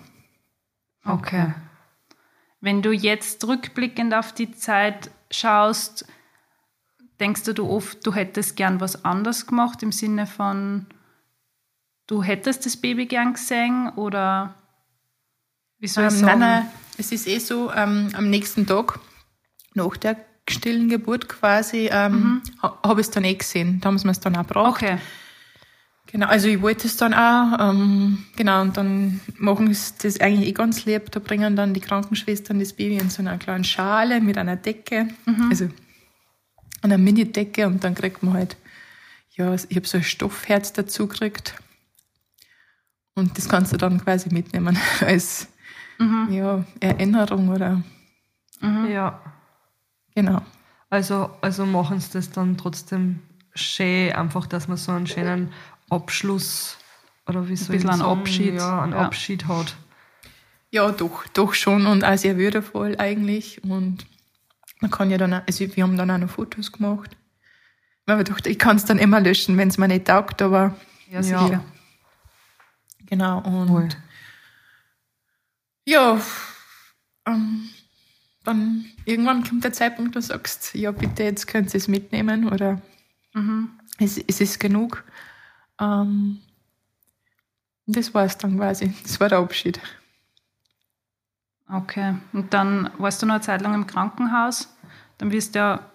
[1.05, 1.53] Okay.
[2.60, 6.06] Wenn du jetzt rückblickend auf die Zeit schaust,
[7.20, 10.86] denkst du, du oft, du hättest gern was anders gemacht im Sinne von,
[12.06, 14.54] du hättest das Baby gern gesehen oder
[15.78, 16.40] wie soll ich Ähm, sagen?
[16.40, 18.98] nein, nein, es ist eh so, ähm, am nächsten Tag,
[19.74, 20.16] nach der
[20.48, 23.80] stillen Geburt quasi, ähm, ha, habe ich es dann eh gesehen.
[23.80, 24.82] Da haben sie mir es dann auch gebracht.
[24.82, 24.98] Okay.
[26.06, 30.48] Genau, also ich wollte es dann auch, ähm, genau, und dann machen sie das eigentlich
[30.48, 31.10] eh ganz lieb.
[31.10, 35.08] Da bringen dann die Krankenschwestern das Baby in so einer kleinen Schale mit einer Decke,
[35.50, 35.68] also
[36.82, 38.56] einer Mini-Decke und dann kriegt man halt,
[39.32, 41.54] ja, ich habe so ein Stoffherz dazu gekriegt.
[43.14, 45.48] Und das kannst du dann quasi mitnehmen als
[46.30, 47.82] ja, Erinnerung oder
[48.60, 49.20] ja.
[50.14, 50.42] genau.
[50.90, 53.20] Also, also machen sie das dann trotzdem
[53.54, 55.52] schön, einfach, dass man so einen schönen
[55.90, 56.79] Abschluss
[57.27, 58.99] oder wie soll bisschen ich einen sagen, Abschied, Ja, einen ja.
[59.01, 59.77] Abschied hat.
[60.70, 63.62] Ja, doch, doch schon und auch sehr würdevoll eigentlich.
[63.64, 64.07] Und
[64.81, 67.16] man kann ja dann, auch, also wir haben dann auch noch Fotos gemacht.
[68.07, 70.77] Aber doch, ich kann es dann immer löschen, wenn es mir nicht taugt, aber
[71.11, 71.22] Ja, Ja.
[71.22, 71.64] sicher.
[73.07, 73.38] genau.
[73.40, 73.88] Und Voll.
[75.87, 76.20] ja,
[77.27, 77.68] ähm,
[78.44, 82.49] dann irgendwann kommt der Zeitpunkt, wo du sagst, ja bitte, jetzt könnt ihr es mitnehmen
[82.49, 82.81] oder
[83.99, 85.05] es, es ist genug.
[85.80, 86.40] Ähm,
[87.86, 88.92] das war es dann quasi.
[89.02, 89.80] Das war der Abschied.
[91.68, 92.16] Okay.
[92.32, 94.74] Und dann warst du noch eine Zeit lang im Krankenhaus.
[95.18, 95.90] Dann wirst du ja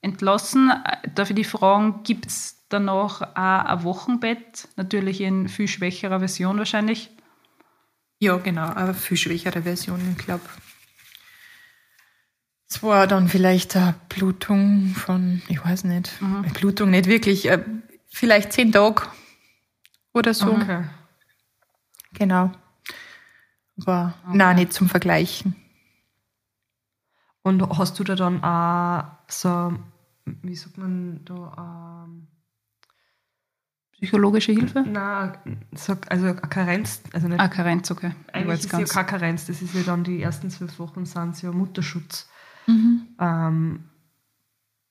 [0.00, 0.70] entlassen.
[0.70, 4.68] Äh, Darf ich die fragen, gibt es danach auch ein Wochenbett?
[4.76, 7.10] Natürlich in viel schwächerer Version wahrscheinlich.
[8.18, 10.44] Ja, genau, aber viel schwächere Version, ich glaube.
[12.68, 17.64] Es war dann vielleicht eine Blutung von, ich weiß nicht, eine Blutung nicht wirklich, äh,
[18.10, 19.02] vielleicht zehn Tage
[20.12, 20.52] oder so.
[20.52, 20.84] Okay.
[22.14, 22.50] Genau.
[23.80, 25.56] Aber nein, nicht zum Vergleichen.
[27.42, 29.72] Und hast du da dann auch so,
[30.42, 32.26] wie sagt man da, ähm,
[33.92, 34.80] Psychologische Hilfe?
[34.82, 35.60] nein,
[36.08, 38.12] also eine Karenz, also nicht, Ah, Karenz, okay.
[38.32, 41.34] Eigentlich ist ja ganz- keine Karenz, das ist ja dann die ersten zwölf Wochen sind
[41.34, 42.28] es ja Mutterschutz.
[42.66, 43.84] Ähm,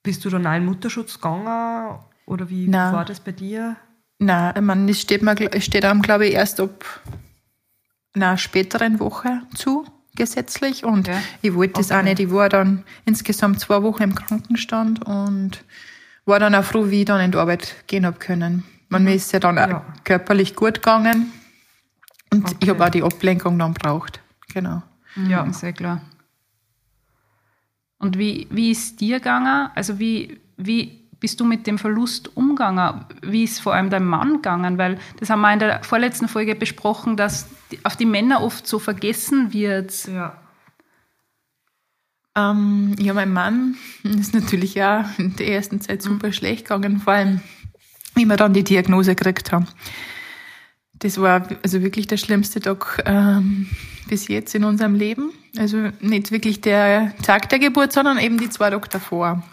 [0.04, 2.94] bist du dann auch in Mutterschutz gegangen oder wie Nein.
[2.94, 3.78] war das bei dir?
[4.20, 6.84] Nein, ich meine, das steht, mir, steht einem, glaube ich, erst ab
[8.14, 10.84] einer späteren Woche zu, gesetzlich.
[10.84, 11.22] Und Okay.
[11.42, 12.10] ich wollte das auch Okay.
[12.10, 12.20] nicht.
[12.20, 15.64] Ich war dann insgesamt zwei Wochen im Krankenstand und
[16.26, 18.66] war dann auch froh, wie ich dann in die Arbeit gehen hab können.
[18.90, 19.86] Man mir ist ja dann auch Ja.
[20.04, 21.32] körperlich gut gegangen
[22.32, 22.70] und ich Okay.
[22.72, 24.20] habe auch die Ablenkung dann braucht.
[24.54, 24.82] Genau.
[25.16, 25.48] Ja.
[25.62, 26.02] Ja klar.
[28.00, 29.70] Und wie, wie ist dir gegangen?
[29.76, 33.06] Also wie, wie bist du mit dem Verlust umgegangen?
[33.22, 34.78] Wie ist vor allem dein Mann gegangen?
[34.78, 37.48] Weil das haben wir in der vorletzten Folge besprochen, dass
[37.84, 40.08] auf die Männer oft so vergessen wird.
[40.08, 40.38] Ja.
[42.36, 47.14] Ähm, ja, mein Mann ist natürlich auch in der ersten Zeit super schlecht gegangen, vor
[47.14, 47.42] allem,
[48.16, 49.68] wie wir dann die Diagnose gekriegt haben.
[51.00, 53.70] das war also wirklich der schlimmste Tag ähm,
[54.08, 55.32] bis jetzt in unserem Leben.
[55.58, 59.44] Also nicht wirklich der Tag der Geburt, sondern eben die zwei Tage davor.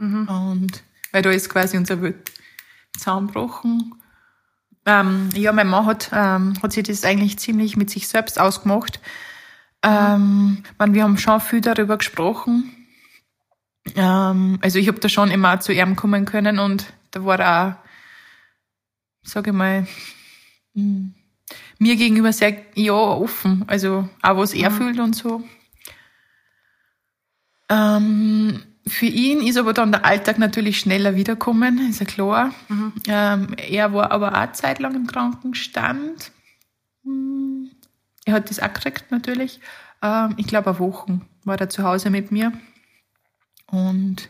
[0.00, 0.28] Mhm.
[0.28, 0.82] Und
[1.12, 2.32] weil da ist quasi unser Welt
[2.96, 3.94] zusammengebrochen.
[4.86, 8.98] Ähm, ja, mein Mann hat, ähm, hat sich das eigentlich ziemlich mit sich selbst ausgemacht.
[9.82, 12.74] Ähm, man, wir haben schon viel darüber gesprochen.
[13.94, 17.66] Ähm, also ich habe da schon immer zu ihm kommen können und da war er
[17.66, 19.86] auch, sage ich mal,
[20.74, 21.14] hm,
[21.78, 24.74] mir gegenüber sehr ja offen, also auch was er mhm.
[24.74, 25.42] fühlt und so.
[27.68, 32.54] Ähm, für ihn ist aber dann der Alltag natürlich schneller wiederkommen, ist ja klar.
[32.68, 32.92] Mhm.
[33.06, 36.32] Ähm, er war aber auch zeitlang im Krankenstand.
[38.24, 39.60] Er hat das auch gekriegt natürlich.
[40.02, 42.52] Ähm, ich glaube, eine Woche war er zu Hause mit mir.
[43.66, 44.28] Und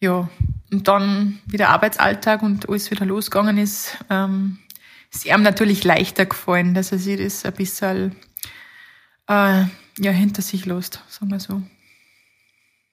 [0.00, 0.28] ja,
[0.70, 4.58] und dann wieder Arbeitsalltag und alles wieder losgegangen ist, ähm,
[5.12, 8.16] ist ihm natürlich leichter gefallen, dass er sich das ein bisschen
[9.28, 9.64] äh,
[9.98, 11.62] ja, hinter sich lässt, sagen wir so.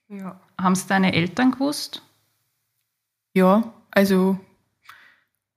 [0.09, 0.39] Ja.
[0.61, 2.01] Haben es deine Eltern gewusst?
[3.33, 4.39] Ja, also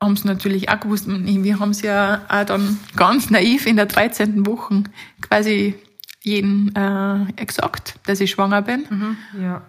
[0.00, 1.06] haben es natürlich auch gewusst.
[1.08, 4.46] Wir haben es ja auch dann ganz naiv in der 13.
[4.46, 4.84] Woche
[5.20, 5.74] quasi
[6.22, 8.86] jeden äh, gesagt, dass ich schwanger bin.
[8.88, 9.16] Mhm.
[9.40, 9.62] Ja.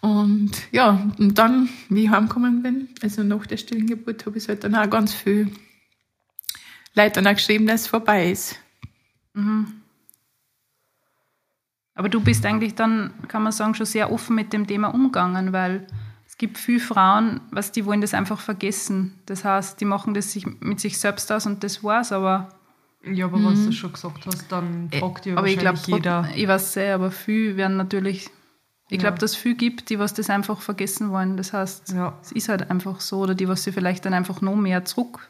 [0.00, 4.48] Und ja, und dann, wie ich heimgekommen bin, also nach der stillen Geburt, habe ich
[4.48, 5.50] halt dann auch ganz viel
[6.94, 8.56] Leute dann auch geschrieben, dass es vorbei ist.
[9.32, 9.80] Mhm.
[11.94, 15.52] Aber du bist eigentlich dann, kann man sagen, schon sehr offen mit dem Thema umgegangen,
[15.52, 15.86] weil
[16.26, 19.20] es gibt viele Frauen, was die wollen das einfach vergessen.
[19.26, 22.48] Das heißt, die machen das sich mit sich selbst aus und das war's, aber
[23.06, 23.46] ja, aber mhm.
[23.46, 26.28] wenn du schon gesagt hast, dann fragt ja aber ich glaub, jeder.
[26.34, 28.30] Ich weiß sehr, aber viele werden natürlich.
[28.88, 28.98] Ich ja.
[28.98, 31.36] glaube, dass es viele gibt, die was das einfach vergessen wollen.
[31.36, 32.18] Das heißt, ja.
[32.22, 35.22] es ist halt einfach so, oder die, was sie vielleicht dann einfach noch mehr zurückziehen,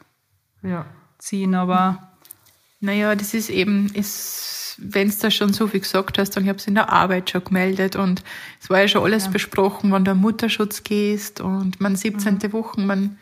[1.53, 1.61] ja.
[1.61, 2.11] aber.
[2.81, 6.57] Naja, das ist eben, ist, wenn du da schon so viel gesagt hast, dann habe
[6.57, 8.23] ich es in der Arbeit schon gemeldet und
[8.61, 9.31] es war ja schon alles ja.
[9.31, 12.35] besprochen, wann du Mutterschutz gehst und man 17.
[12.35, 12.53] Mhm.
[12.53, 13.17] Wochen, man,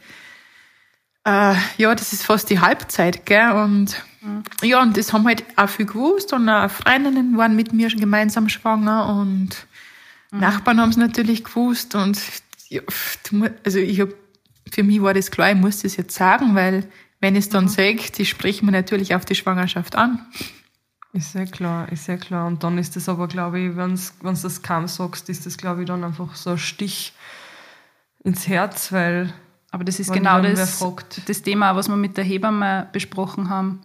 [1.25, 4.43] äh, ja, das ist fast die Halbzeit, gell, und, mhm.
[4.63, 8.49] ja, und das haben halt auch viel gewusst und auch Freundinnen waren mit mir gemeinsam
[8.49, 9.67] schwanger und
[10.31, 10.39] mhm.
[10.39, 12.19] Nachbarn haben es natürlich gewusst und,
[12.69, 12.81] ja,
[13.63, 14.09] also ich hab,
[14.71, 16.87] für mich war das klar, ich muss das jetzt sagen, weil
[17.19, 17.69] wenn ich es dann mhm.
[17.69, 20.25] sage, die sprechen mir natürlich auf die Schwangerschaft an.
[21.13, 22.47] Ist sehr klar, ist sehr klar.
[22.47, 25.81] Und dann ist das aber, glaube ich, wenn du das kaum sagst, ist das, glaube
[25.81, 27.13] ich, dann einfach so ein Stich
[28.23, 29.31] ins Herz, weil.
[29.69, 30.83] Aber das ist genau das,
[31.25, 33.81] das Thema, was wir mit der Hebamme besprochen haben.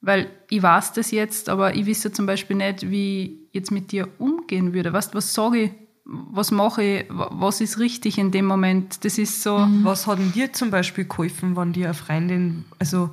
[0.00, 3.92] Weil ich weiß das jetzt, aber ich wisse zum Beispiel nicht, wie ich jetzt mit
[3.92, 4.92] dir umgehen würde.
[4.92, 5.70] Weißt, was sage ich
[6.12, 9.04] was mache ich, was ist richtig in dem Moment.
[9.04, 9.58] Das ist so.
[9.58, 9.84] Mhm.
[9.84, 13.10] Was hat denn dir zum Beispiel geholfen, wenn dir eine Freundin, also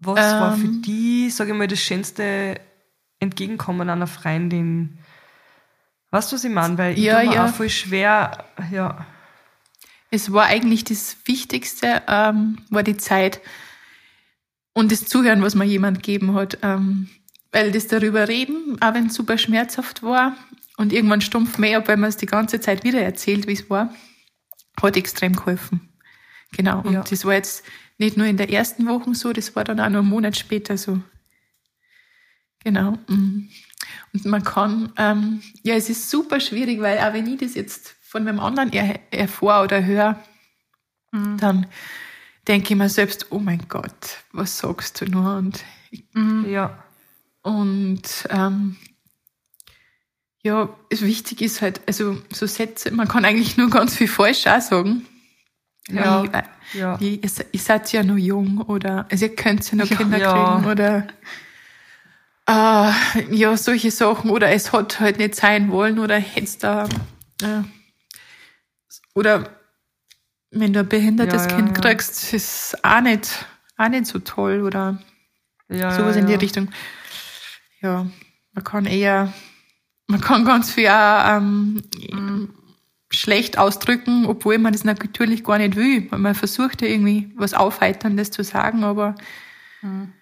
[0.00, 0.82] was ähm, war für ähm.
[0.82, 2.60] die, sage ich mal, das schönste
[3.18, 4.98] Entgegenkommen einer Freundin?
[6.10, 6.76] Weißt du, was ich meine?
[6.78, 7.46] Weil ich ja, ja.
[7.46, 9.06] auch voll schwer, ja.
[10.10, 13.40] Es war eigentlich das Wichtigste, ähm, war die Zeit
[14.72, 16.58] und das Zuhören, was mir jemand gegeben hat.
[16.62, 17.08] Ähm,
[17.52, 20.36] weil das darüber reden, auch wenn es super schmerzhaft war
[20.76, 23.68] und irgendwann stumpf mehr ab, weil man es die ganze Zeit wieder erzählt, wie es
[23.68, 23.92] war,
[24.80, 25.88] hat extrem geholfen.
[26.52, 26.80] Genau.
[26.80, 27.02] Und ja.
[27.02, 27.64] das war jetzt
[28.00, 30.78] nicht nur in der ersten Woche so, das war dann auch noch einen Monat später
[30.78, 31.00] so.
[32.64, 32.98] Genau.
[33.08, 33.50] Mhm.
[34.12, 37.94] Und man kann, ähm, ja, es ist super schwierig, weil auch wenn ich das jetzt
[38.02, 40.22] von einem anderen er, erfahre oder höre,
[41.12, 41.36] mhm.
[41.36, 41.66] dann
[42.48, 45.36] denke ich mir selbst, oh mein Gott, was sagst du nur?
[45.36, 45.62] Und
[46.14, 46.46] mhm.
[46.48, 46.82] ja.
[47.42, 48.76] Und ähm,
[50.42, 54.60] ja, wichtig ist halt, also so Sätze, man kann eigentlich nur ganz viel falsch auch
[54.60, 55.06] sagen.
[55.90, 56.42] Ja, wie, äh,
[56.74, 56.98] ja.
[57.00, 57.22] Ihr,
[57.52, 59.06] ihr, seid ja noch jung oder?
[59.10, 60.32] Also ihr könnt ja noch Kinder ja.
[60.32, 61.06] kriegen oder?
[62.48, 66.84] Äh, ja, solche Sachen oder es hat halt nicht sein wollen oder hättest da
[67.42, 67.62] äh,
[69.14, 69.50] oder
[70.50, 74.98] wenn du ein behindertes ja, Kind kriegst, ist auch nicht, auch nicht so toll oder?
[75.68, 76.68] Sowas in die Richtung.
[77.80, 78.06] Ja,
[78.52, 79.32] man kann eher,
[80.08, 82.50] man kann ganz viel auch, ähm, mhm.
[83.10, 86.08] Schlecht ausdrücken, obwohl man das natürlich gar nicht will.
[86.10, 89.16] Man versucht ja irgendwie was Aufheiterndes zu sagen, aber
[89.82, 90.12] mhm.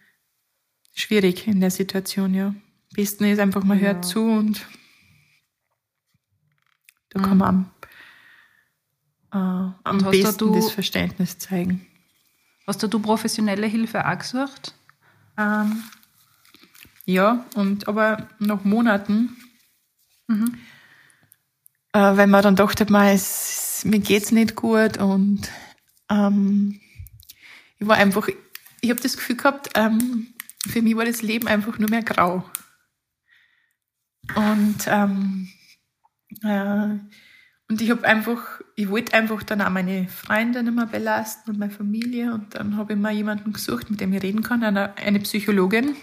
[0.94, 2.46] schwierig in der Situation, ja.
[2.46, 3.86] Am besten ist einfach, man ja.
[3.86, 4.66] hört zu und
[7.10, 7.38] da kann mhm.
[7.38, 7.70] man
[9.30, 11.86] am, äh, am besten du, das Verständnis zeigen.
[12.66, 14.74] Hast du professionelle Hilfe auch gesucht?
[15.38, 15.84] Ähm,
[17.04, 19.36] ja, und aber nach Monaten,
[20.26, 20.58] mhm.
[21.92, 25.50] Äh, weil man dann dachte, man, es, mir geht's nicht gut und
[26.10, 26.80] ähm,
[27.78, 28.28] ich war einfach,
[28.80, 30.34] ich habe das Gefühl gehabt, ähm,
[30.66, 32.44] für mich war das Leben einfach nur mehr grau.
[34.34, 35.48] Und, ähm,
[36.42, 36.98] äh,
[37.70, 41.58] und ich habe einfach, ich wollte einfach dann auch meine Freunde nicht mehr belasten und
[41.58, 42.32] meine Familie.
[42.32, 45.96] Und dann habe ich mal jemanden gesucht, mit dem ich reden kann, eine, eine Psychologin,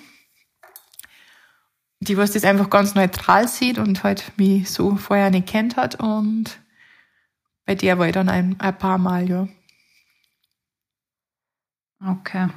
[1.99, 5.95] die was das einfach ganz neutral sieht und halt mich so vorher nicht kennt hat.
[5.95, 6.59] Und
[7.65, 9.47] bei der war ich dann ein, ein paar Mal, ja.
[12.05, 12.47] Okay.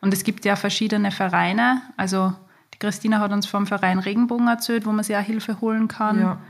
[0.00, 1.82] Und es gibt ja verschiedene Vereine.
[1.96, 2.32] Also
[2.74, 6.20] die Christina hat uns vom Verein Regenbogen erzählt, wo man sich auch Hilfe holen kann.
[6.20, 6.40] Ja.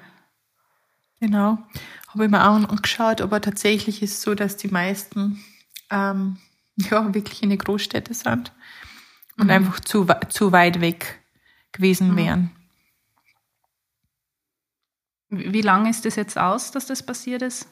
[1.20, 1.58] Genau.
[2.08, 5.42] Habe ich mir auch angeschaut, aber tatsächlich ist es so, dass die meisten
[5.90, 6.36] ähm,
[6.76, 8.52] ja wirklich in die Großstädte sind
[9.38, 9.50] und Mhm.
[9.50, 11.17] einfach zu, zu weit weg
[11.72, 12.50] gewesen wären.
[15.31, 17.68] Wie lange ist das jetzt aus, dass das passiert ist?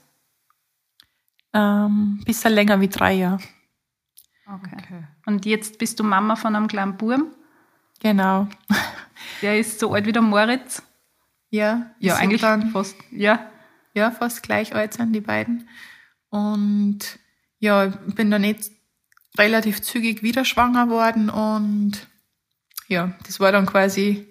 [1.52, 3.40] Ähm, bisschen länger wie drei Jahre.
[4.46, 4.76] Okay.
[4.78, 5.04] Okay.
[5.24, 7.34] Und jetzt bist du Mama von einem kleinen Buben.
[8.00, 8.46] Genau.
[9.42, 10.82] Der ist so alt wie der Moritz.
[11.50, 12.96] Ja, Ja, eigentlich dann, fast.
[13.10, 13.50] Ja.
[13.94, 15.68] ja, fast gleich alt sind die beiden.
[16.28, 17.18] Und
[17.58, 18.72] ja, ich bin dann jetzt
[19.38, 22.06] relativ zügig wieder schwanger worden und
[22.88, 24.26] ja, das war dann quasi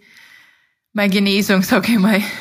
[0.93, 2.21] meine Genesung, sag ich mal.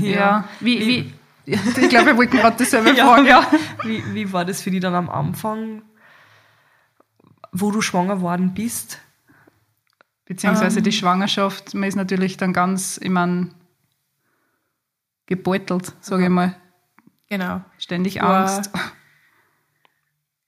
[0.00, 0.46] Ja.
[0.60, 1.12] Wie, Wie-
[1.46, 3.06] wie, ich glaube, wir wollten gerade dasselbe Ja.
[3.06, 3.26] fragen.
[3.26, 3.50] Ja.
[3.84, 5.80] Wie, wie war das für dich dann am Anfang,
[7.52, 8.98] wo du schwanger worden bist?
[10.26, 10.84] Beziehungsweise Ähm.
[10.84, 13.54] die Schwangerschaft, man ist natürlich dann ganz, ich mein,
[15.26, 16.54] gebeutelt, sage ich mal.
[17.28, 17.62] Genau.
[17.78, 18.42] Ständig Ja.
[18.44, 18.70] Angst.
[18.74, 18.80] Wir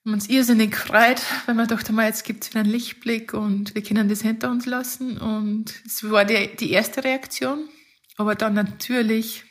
[0.05, 3.75] haben uns irrsinnig gefreut, weil wir dachten, mal, jetzt gibt es wieder einen Lichtblick und
[3.75, 5.17] wir können das hinter uns lassen.
[5.17, 7.69] Und es war die, die erste Reaktion.
[8.17, 9.45] Aber dann natürlich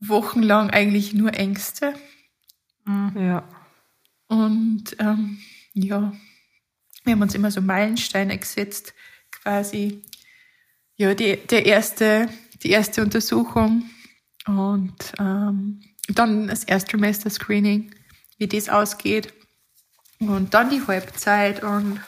[0.00, 1.94] wochenlang eigentlich nur Ängste.
[2.86, 3.48] Ja.
[4.28, 5.38] Und ähm,
[5.72, 6.12] ja,
[7.04, 8.94] wir haben uns immer so Meilensteine gesetzt,
[9.30, 10.02] quasi.
[10.96, 12.28] Ja, die, der erste,
[12.62, 13.90] die erste Untersuchung
[14.46, 17.93] und ähm, dann das Erstsemester-Screening,
[18.38, 19.32] wie das ausgeht.
[20.20, 22.00] Und dann die Halbzeit und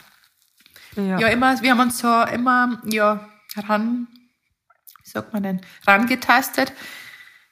[0.97, 1.19] Ja.
[1.19, 4.09] ja, immer, wir haben uns so immer, ja, ran,
[5.03, 6.73] wie sagt man denn, rangetastet.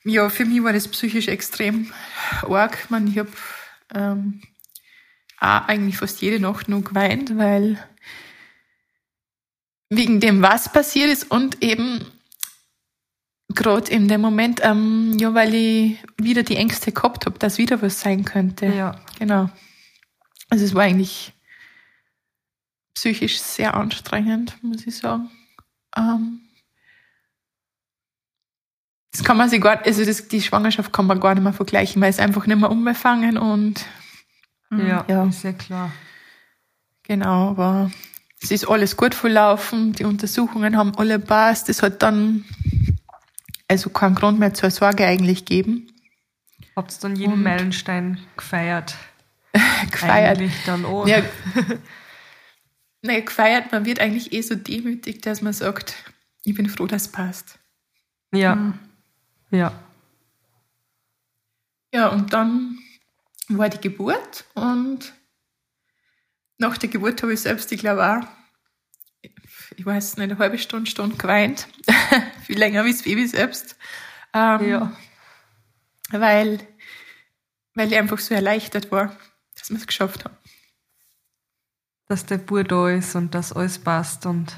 [0.04, 1.92] Ja, für mich war das psychisch extrem
[2.42, 2.78] arg.
[2.82, 3.30] Ich, mein, ich habe
[3.94, 4.42] ähm,
[5.38, 7.78] auch eigentlich fast jede Nacht nur geweint, weil
[9.90, 12.04] wegen dem, was passiert ist und eben
[13.54, 17.80] gerade in dem Moment, ähm, ja, weil ich wieder die Ängste gehabt habe, dass wieder
[17.82, 18.66] was sein könnte.
[18.66, 19.00] Ja.
[19.18, 19.48] Genau.
[20.50, 21.32] Also es war eigentlich
[22.94, 25.30] psychisch sehr anstrengend, muss ich sagen.
[25.96, 26.40] Ähm,
[29.12, 32.02] das kann man sich gar, also das, die Schwangerschaft kann man gar nicht mehr vergleichen,
[32.02, 33.84] weil es einfach nicht mehr umgefangen und
[34.72, 35.24] Ja, Ja.
[35.26, 35.92] ist ja klar.
[37.04, 37.90] genau, aber
[38.42, 42.44] es ist alles gut verlaufen, die Untersuchungen haben alle passt, es hat dann
[43.68, 45.88] also keinen Grund mehr zur Sorge eigentlich gegeben.
[46.76, 48.96] Habt ihr dann jeden Und- Meilenstein gefeiert?
[49.90, 50.38] Gefeiert.
[50.38, 51.06] Eigentlich dann auch.
[51.06, 51.22] Ja,
[53.02, 55.94] naja, gefeiert, man wird eigentlich eh so demütig, dass man sagt,
[56.42, 57.58] ich bin froh, dass es passt.
[58.32, 58.74] Ja.
[59.50, 59.72] Ja.
[61.92, 62.78] Ja, und dann
[63.48, 65.12] war die Geburt und
[66.58, 68.26] nach der Geburt habe ich selbst, ich glaube auch,
[69.76, 71.68] ich weiß nicht, eine halbe Stunde, Stunde geweint.
[72.46, 73.76] Viel länger wie das Baby selbst.
[74.32, 74.92] Ähm, Ja.
[76.10, 76.60] Weil,
[77.74, 79.16] weil ich einfach so erleichtert war,
[79.58, 80.36] dass wir es geschafft haben.
[82.06, 84.54] Dass der Bur da ist und dass alles passt und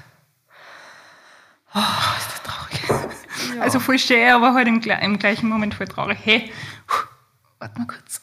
[3.61, 6.18] Also voll schön, aber halt im, im gleichen Moment voll traurig.
[6.22, 6.52] Hey,
[7.59, 8.20] warte mal kurz.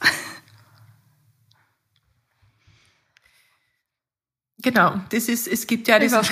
[4.64, 6.32] Genau, das ist, es gibt ja diesen ist.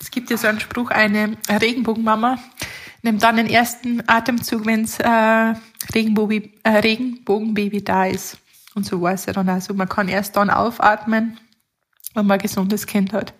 [0.00, 2.38] Es gibt ja so einen Spruch, eine Regenbogenmama
[3.06, 5.54] nimmt dann den ersten Atemzug, wenns äh,
[5.94, 8.38] Regenbogenbaby, äh, Regenbogenbaby da ist.
[8.74, 9.72] Und so war es ja dann also.
[9.74, 11.38] Man kann erst dann aufatmen,
[12.14, 13.32] wenn man ein gesundes Kind hat.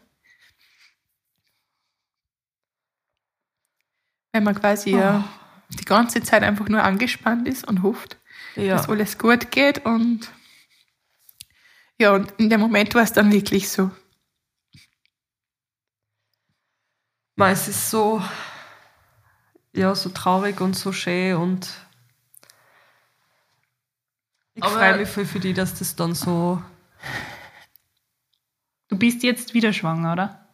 [4.33, 5.25] Wenn man quasi ja
[5.71, 8.17] die ganze Zeit einfach nur angespannt ist und hofft,
[8.55, 8.77] Ja.
[8.77, 10.31] dass alles gut geht und
[11.99, 13.91] ja, und in dem Moment war es dann wirklich so.
[17.37, 18.23] Man, es ist so,
[19.75, 21.71] ja, so traurig und so schön und
[24.55, 26.63] ich freue mich voll für die, dass das dann so,
[28.89, 30.49] Du bist jetzt wieder schwanger, oder?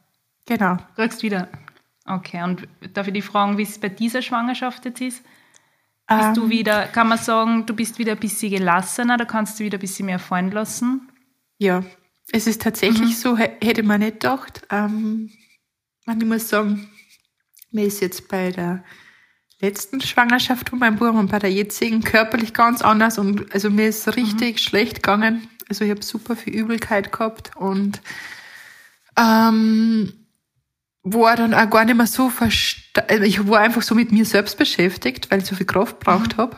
[0.47, 0.77] Genau.
[0.97, 1.49] Kriegst wieder.
[2.05, 5.25] Okay, und darf ich dich fragen, wie es bei dieser Schwangerschaft jetzt ist?
[6.09, 9.61] Bist ähm, du wieder, kann man sagen, du bist wieder ein bisschen gelassener, da kannst
[9.61, 11.12] du wieder ein bisschen mehr fallen lassen?
[11.63, 11.85] Ja,
[12.33, 13.13] es ist tatsächlich mhm.
[13.13, 14.63] so, hätte man nicht gedacht.
[14.69, 15.31] Ähm,
[16.09, 16.91] ich muss sagen,
[17.71, 18.83] mir ist jetzt bei der
[19.61, 23.87] letzten Schwangerschaft von meinem Bruder und bei der jetzigen körperlich ganz anders und also mir
[23.87, 24.59] ist richtig mhm.
[24.59, 25.47] schlecht gegangen.
[25.69, 28.03] Also ich habe super viel Übelkeit gehabt und
[29.17, 30.13] ähm,
[31.05, 34.25] war dann auch gar nicht mehr so versta also ich war einfach so mit mir
[34.25, 36.43] selbst beschäftigt, weil ich so viel Kraft braucht mhm.
[36.43, 36.57] habe.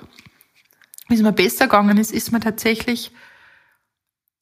[1.08, 3.12] Wie es mir besser gegangen ist, ist mir tatsächlich,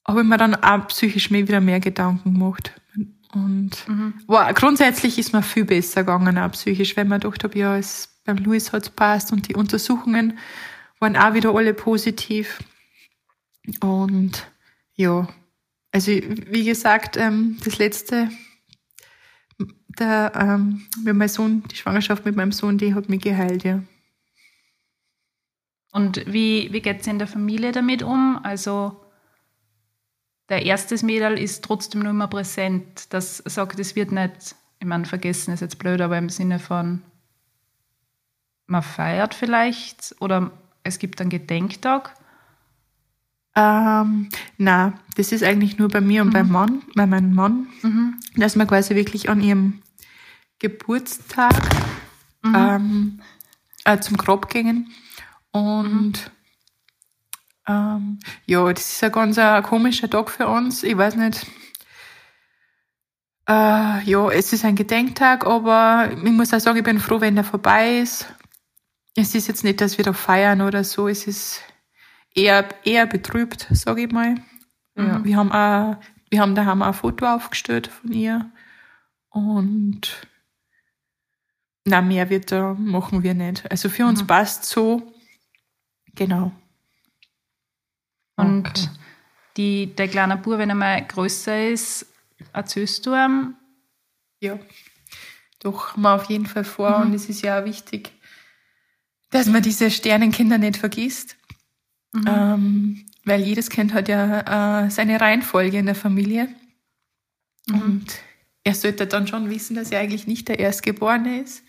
[0.07, 2.72] habe ich mir dann auch psychisch mehr wieder mehr Gedanken gemacht.
[3.34, 4.14] Und mhm.
[4.26, 8.20] war, grundsätzlich ist mir viel besser gegangen, auch psychisch, weil man gedacht habe, ja, es,
[8.24, 10.38] beim Louis hat es passt und die Untersuchungen
[10.98, 12.62] waren auch wieder alle positiv.
[13.80, 14.50] Und
[14.94, 15.28] ja,
[15.92, 18.28] also wie gesagt, ähm, das letzte
[19.98, 23.82] der, ähm, mit meinem Sohn, die Schwangerschaft mit meinem Sohn, die hat mich geheilt, ja.
[25.92, 28.40] Und wie, wie geht es in der Familie damit um?
[28.42, 29.01] Also
[30.49, 33.12] der erste Mädel ist trotzdem nur immer präsent.
[33.12, 37.03] Das sagt, es wird nicht, ich meine, vergessen ist jetzt blöd, aber im Sinne von,
[38.66, 40.51] man feiert vielleicht oder
[40.82, 42.14] es gibt einen Gedenktag.
[43.55, 46.32] Ähm, na, das ist eigentlich nur bei mir und mhm.
[46.32, 48.18] beim Mann, bei meinem Mann, mhm.
[48.36, 49.82] dass wir quasi wirklich an ihrem
[50.59, 51.55] Geburtstag
[52.43, 52.55] mhm.
[52.55, 53.20] ähm,
[53.84, 54.90] äh, zum Grab gingen.
[55.51, 56.30] Und
[57.69, 60.83] ähm, ja, das ist ein ganz ein komischer Tag für uns.
[60.83, 61.47] Ich weiß nicht.
[63.49, 67.35] Äh, ja, es ist ein Gedenktag, aber ich muss auch sagen, ich bin froh, wenn
[67.35, 68.27] der vorbei ist.
[69.15, 71.09] Es ist jetzt nicht, dass wir da feiern oder so.
[71.09, 71.61] Es ist
[72.35, 74.37] eher, eher betrübt, sage ich mal.
[74.97, 75.25] Ja.
[75.25, 75.97] Wir haben auch,
[76.31, 78.51] wir haben daheim auch ein Foto aufgestellt von ihr.
[79.29, 80.27] Und
[81.85, 83.71] na, mehr wird da machen wir nicht.
[83.71, 84.27] Also für uns mhm.
[84.29, 85.13] passt so.
[86.15, 86.53] Genau.
[88.47, 88.88] Und okay.
[89.57, 92.07] die, der kleine Bub, wenn er mal größer ist,
[92.53, 93.55] erzählst du ihm?
[94.40, 94.59] Ja,
[95.61, 96.99] doch, wir auf jeden Fall vor.
[96.99, 97.07] Mhm.
[97.07, 98.12] Und es ist ja auch wichtig,
[99.30, 101.36] dass man diese Sternenkinder nicht vergisst.
[102.12, 102.24] Mhm.
[102.26, 106.49] Ähm, weil jedes Kind hat ja äh, seine Reihenfolge in der Familie.
[107.68, 107.80] Mhm.
[107.80, 108.07] Und
[108.64, 111.62] er sollte dann schon wissen, dass er eigentlich nicht der Erstgeborene ist.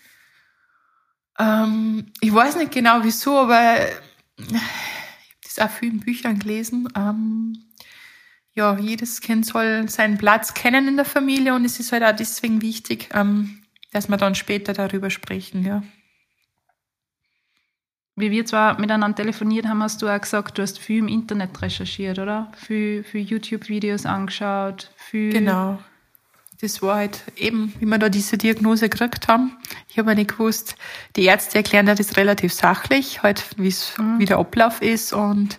[1.38, 3.76] Ähm, ich weiß nicht genau wieso, aber
[5.54, 6.88] ich habe das auch viel in Büchern gelesen.
[6.96, 7.64] Ähm,
[8.54, 12.14] ja, jedes Kind soll seinen Platz kennen in der Familie und es ist halt auch
[12.14, 15.82] deswegen wichtig, ähm, dass wir dann später darüber sprechen, ja.
[18.16, 21.60] Wie wir zwar miteinander telefoniert haben, hast du auch gesagt, du hast viel im Internet
[21.60, 22.52] recherchiert, oder?
[22.56, 25.80] Viel, viel YouTube-Videos angeschaut, viel genau
[26.60, 29.56] das war halt eben, wie wir da diese Diagnose gekriegt haben.
[29.88, 30.76] Ich habe nicht gewusst,
[31.16, 34.18] die Ärzte erklären das relativ sachlich, halt, mhm.
[34.18, 35.58] wie der Ablauf ist und,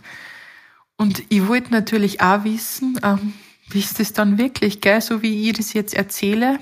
[0.98, 3.34] und ich wollte natürlich auch wissen, ähm,
[3.70, 5.02] wie ist das dann wirklich, gell?
[5.02, 6.60] so wie ich das jetzt erzähle.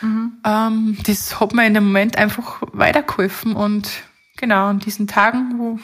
[0.00, 0.32] Mhm.
[0.44, 3.88] Ähm, das hat mir in dem Moment einfach weitergeholfen und
[4.36, 5.78] genau, an diesen Tagen, wo,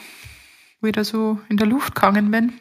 [0.81, 2.53] wo ich da so in der Luft gegangen bin,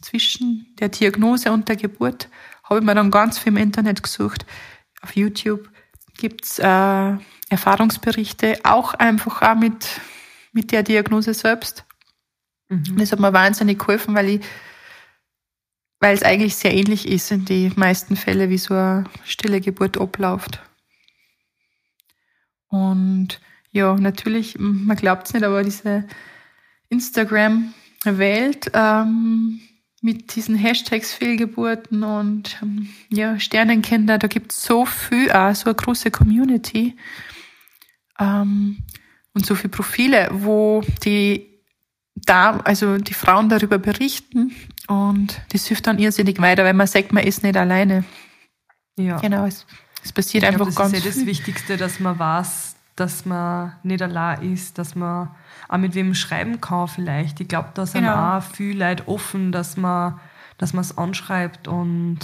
[0.00, 2.28] zwischen der Diagnose und der Geburt,
[2.68, 4.46] habe ich mir dann ganz viel im Internet gesucht.
[5.02, 5.68] Auf YouTube
[6.16, 7.16] gibt's äh,
[7.48, 9.88] Erfahrungsberichte, auch einfach auch mit,
[10.52, 11.84] mit der Diagnose selbst.
[12.68, 12.96] Mhm.
[12.98, 14.40] Das hat mir wahnsinnig geholfen, weil ich
[16.00, 19.98] weil es eigentlich sehr ähnlich ist in die meisten Fälle, wie so eine stille Geburt
[19.98, 20.60] abläuft.
[22.68, 23.40] Und
[23.70, 26.06] ja, natürlich, man glaubt es nicht, aber diese
[26.88, 29.60] Instagram-Welt ähm,
[30.06, 35.64] mit diesen Hashtags Fehlgeburten und ähm, ja, Sternenkinder, da gibt es so viel, auch, so
[35.64, 36.96] eine große Community
[38.20, 38.84] ähm,
[39.34, 41.48] und so viele Profile, wo die
[42.14, 44.54] da, also die Frauen darüber berichten
[44.86, 48.04] und das hilft dann irrsinnig weiter, weil man sagt, man ist nicht alleine.
[48.96, 49.18] Ja.
[49.18, 49.66] Genau, es,
[50.04, 53.26] es passiert ich einfach glaub, das ganz ist ja das Wichtigste, dass man weiß, dass
[53.26, 55.34] man nicht allein ist, dass man
[55.68, 57.40] auch mit wem schreiben kann vielleicht.
[57.40, 58.38] Ich glaube, da sind genau.
[58.38, 60.20] auch viele Leute offen, dass man
[60.58, 62.18] dass es anschreibt und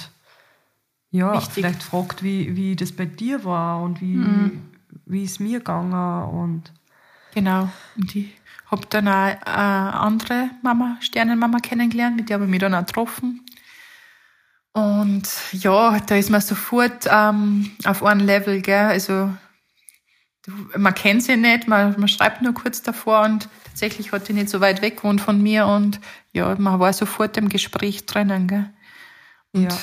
[1.11, 1.53] ja, Wichtig.
[1.53, 4.71] vielleicht fragt, wie, wie das bei dir war und wie, mhm.
[5.05, 6.73] wie es mir gegangen und
[7.35, 7.69] Genau.
[7.97, 8.31] Und ich
[8.71, 9.13] habe dann auch
[9.47, 13.45] eine andere Mama, Sternenmama kennengelernt, mit der habe ich mich dann auch getroffen.
[14.73, 18.87] Und ja, da ist man sofort ähm, auf einem Level, gell?
[18.87, 19.31] Also
[20.77, 24.49] man kennt sie nicht, man, man schreibt nur kurz davor und tatsächlich hat die nicht
[24.49, 26.01] so weit weg gewohnt von mir und
[26.33, 28.49] ja, man war sofort im Gespräch drinnen.
[28.49, 28.71] Gell?
[29.53, 29.79] Und ja.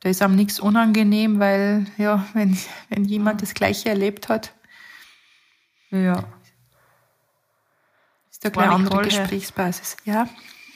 [0.00, 2.56] da ist einem nichts unangenehm, weil ja, wenn,
[2.88, 4.52] wenn jemand das Gleiche erlebt hat,
[5.90, 6.24] ja.
[8.30, 9.96] ist eine kleine andere Gesprächsbasis.
[10.04, 10.28] Ja.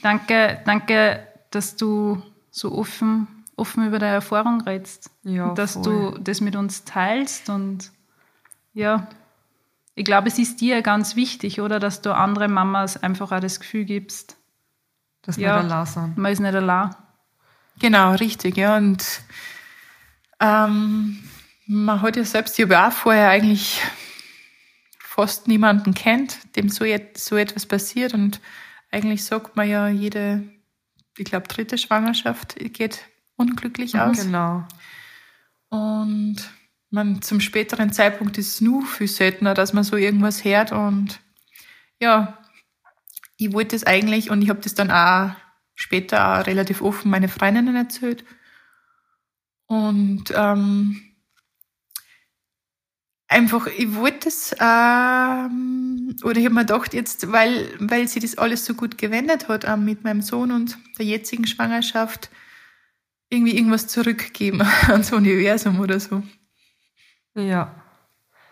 [0.03, 2.21] Danke, danke, dass du
[2.51, 5.11] so offen, offen über deine Erfahrung redest.
[5.23, 5.83] Ja, dass voll.
[6.15, 7.49] du das mit uns teilst.
[7.49, 7.93] Und
[8.75, 9.09] ja,
[9.95, 11.79] ich glaube, es ist dir ganz wichtig, oder?
[11.79, 14.37] Dass du andere Mamas einfach auch das Gefühl gibst,
[15.23, 16.19] dass ja, nicht allein sind.
[16.19, 16.95] Man ist nicht allein.
[17.79, 18.77] Genau, richtig, ja.
[18.77, 19.05] Und
[20.41, 21.23] ähm,
[21.67, 23.81] man hat ja selbst, ich habe auch vorher eigentlich
[24.99, 28.15] fast niemanden kennt, dem so, so etwas passiert.
[28.15, 28.41] Und
[28.91, 30.43] eigentlich sagt man ja, jede,
[31.19, 33.01] ich glaube, dritte Schwangerschaft geht
[33.37, 34.25] unglücklich aus.
[34.25, 34.67] Genau.
[35.69, 36.37] Und
[36.93, 40.73] man zum späteren Zeitpunkt ist es nur viel seltener, dass man so irgendwas hört.
[40.73, 41.21] Und
[41.99, 42.39] ja,
[43.39, 45.35] ich wollte es eigentlich und ich habe das dann auch
[45.75, 48.25] später auch relativ offen meine Freundinnen erzählt.
[49.67, 51.01] Und ähm,
[53.27, 58.37] einfach, ich wollte es, ähm, oder ich habe mir gedacht, jetzt, weil, weil sie das
[58.37, 62.31] alles so gut gewendet hat ähm, mit meinem Sohn und der jetzigen Schwangerschaft,
[63.31, 66.23] irgendwie irgendwas zurückgeben ans Universum oder so.
[67.35, 67.75] Ja.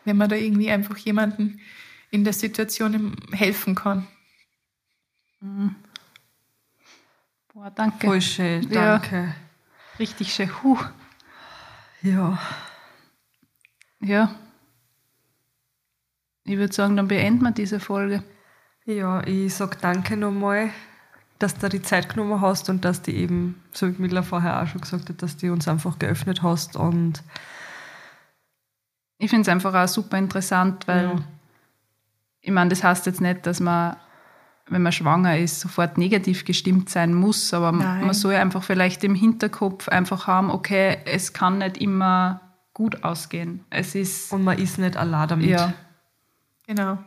[0.04, 1.60] Wenn man da irgendwie einfach jemanden
[2.10, 4.06] in der Situation helfen kann.
[5.40, 5.76] Mhm.
[7.52, 8.06] Boah, danke.
[8.06, 9.16] Voll schön, danke.
[9.16, 9.34] Ja,
[9.98, 10.50] richtig schön.
[10.62, 10.78] Huh.
[12.02, 12.38] Ja.
[14.00, 14.34] Ja.
[16.44, 18.22] Ich würde sagen, dann beenden wir diese Folge.
[18.86, 20.70] Ja, ich sage danke nochmal,
[21.38, 24.66] dass du die Zeit genommen hast und dass du eben, so wie Miller vorher auch
[24.66, 26.76] schon gesagt hat, dass du uns einfach geöffnet hast.
[26.76, 27.22] Und
[29.20, 31.16] ich finde es einfach auch super interessant, weil ja.
[32.40, 33.96] ich meine, das heißt jetzt nicht, dass man,
[34.66, 38.06] wenn man schwanger ist, sofort negativ gestimmt sein muss, aber Nein.
[38.06, 42.40] man soll einfach vielleicht im Hinterkopf einfach haben, okay, es kann nicht immer
[42.72, 43.66] gut ausgehen.
[43.68, 45.50] Es ist und man ist nicht allein damit.
[45.50, 45.74] Ja.
[46.66, 46.98] Genau.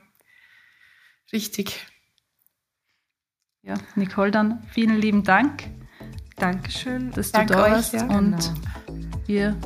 [1.31, 1.87] Richtig.
[3.63, 5.63] Ja, Nicole, dann vielen lieben Dank.
[6.35, 7.93] Dankeschön, dass du Danke da warst.
[7.93, 8.03] Ja.
[8.03, 8.37] Und
[8.85, 9.17] genau.
[9.25, 9.57] wir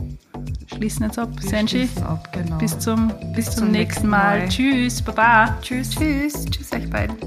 [0.68, 1.30] schließen jetzt ab.
[1.40, 2.58] Wir Senji, ab, genau.
[2.58, 4.40] bis zum, bis, bis zum, zum, nächsten Mal.
[4.40, 4.50] Mal.
[4.50, 5.58] Tschüss, Baba.
[5.62, 5.92] Tschüss.
[5.92, 6.46] Tschüss.
[6.46, 7.18] Tschüss euch beiden.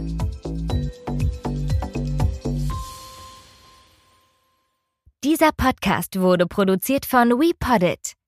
[5.22, 8.19] Dieser Podcast wurde produziert von WePoddit.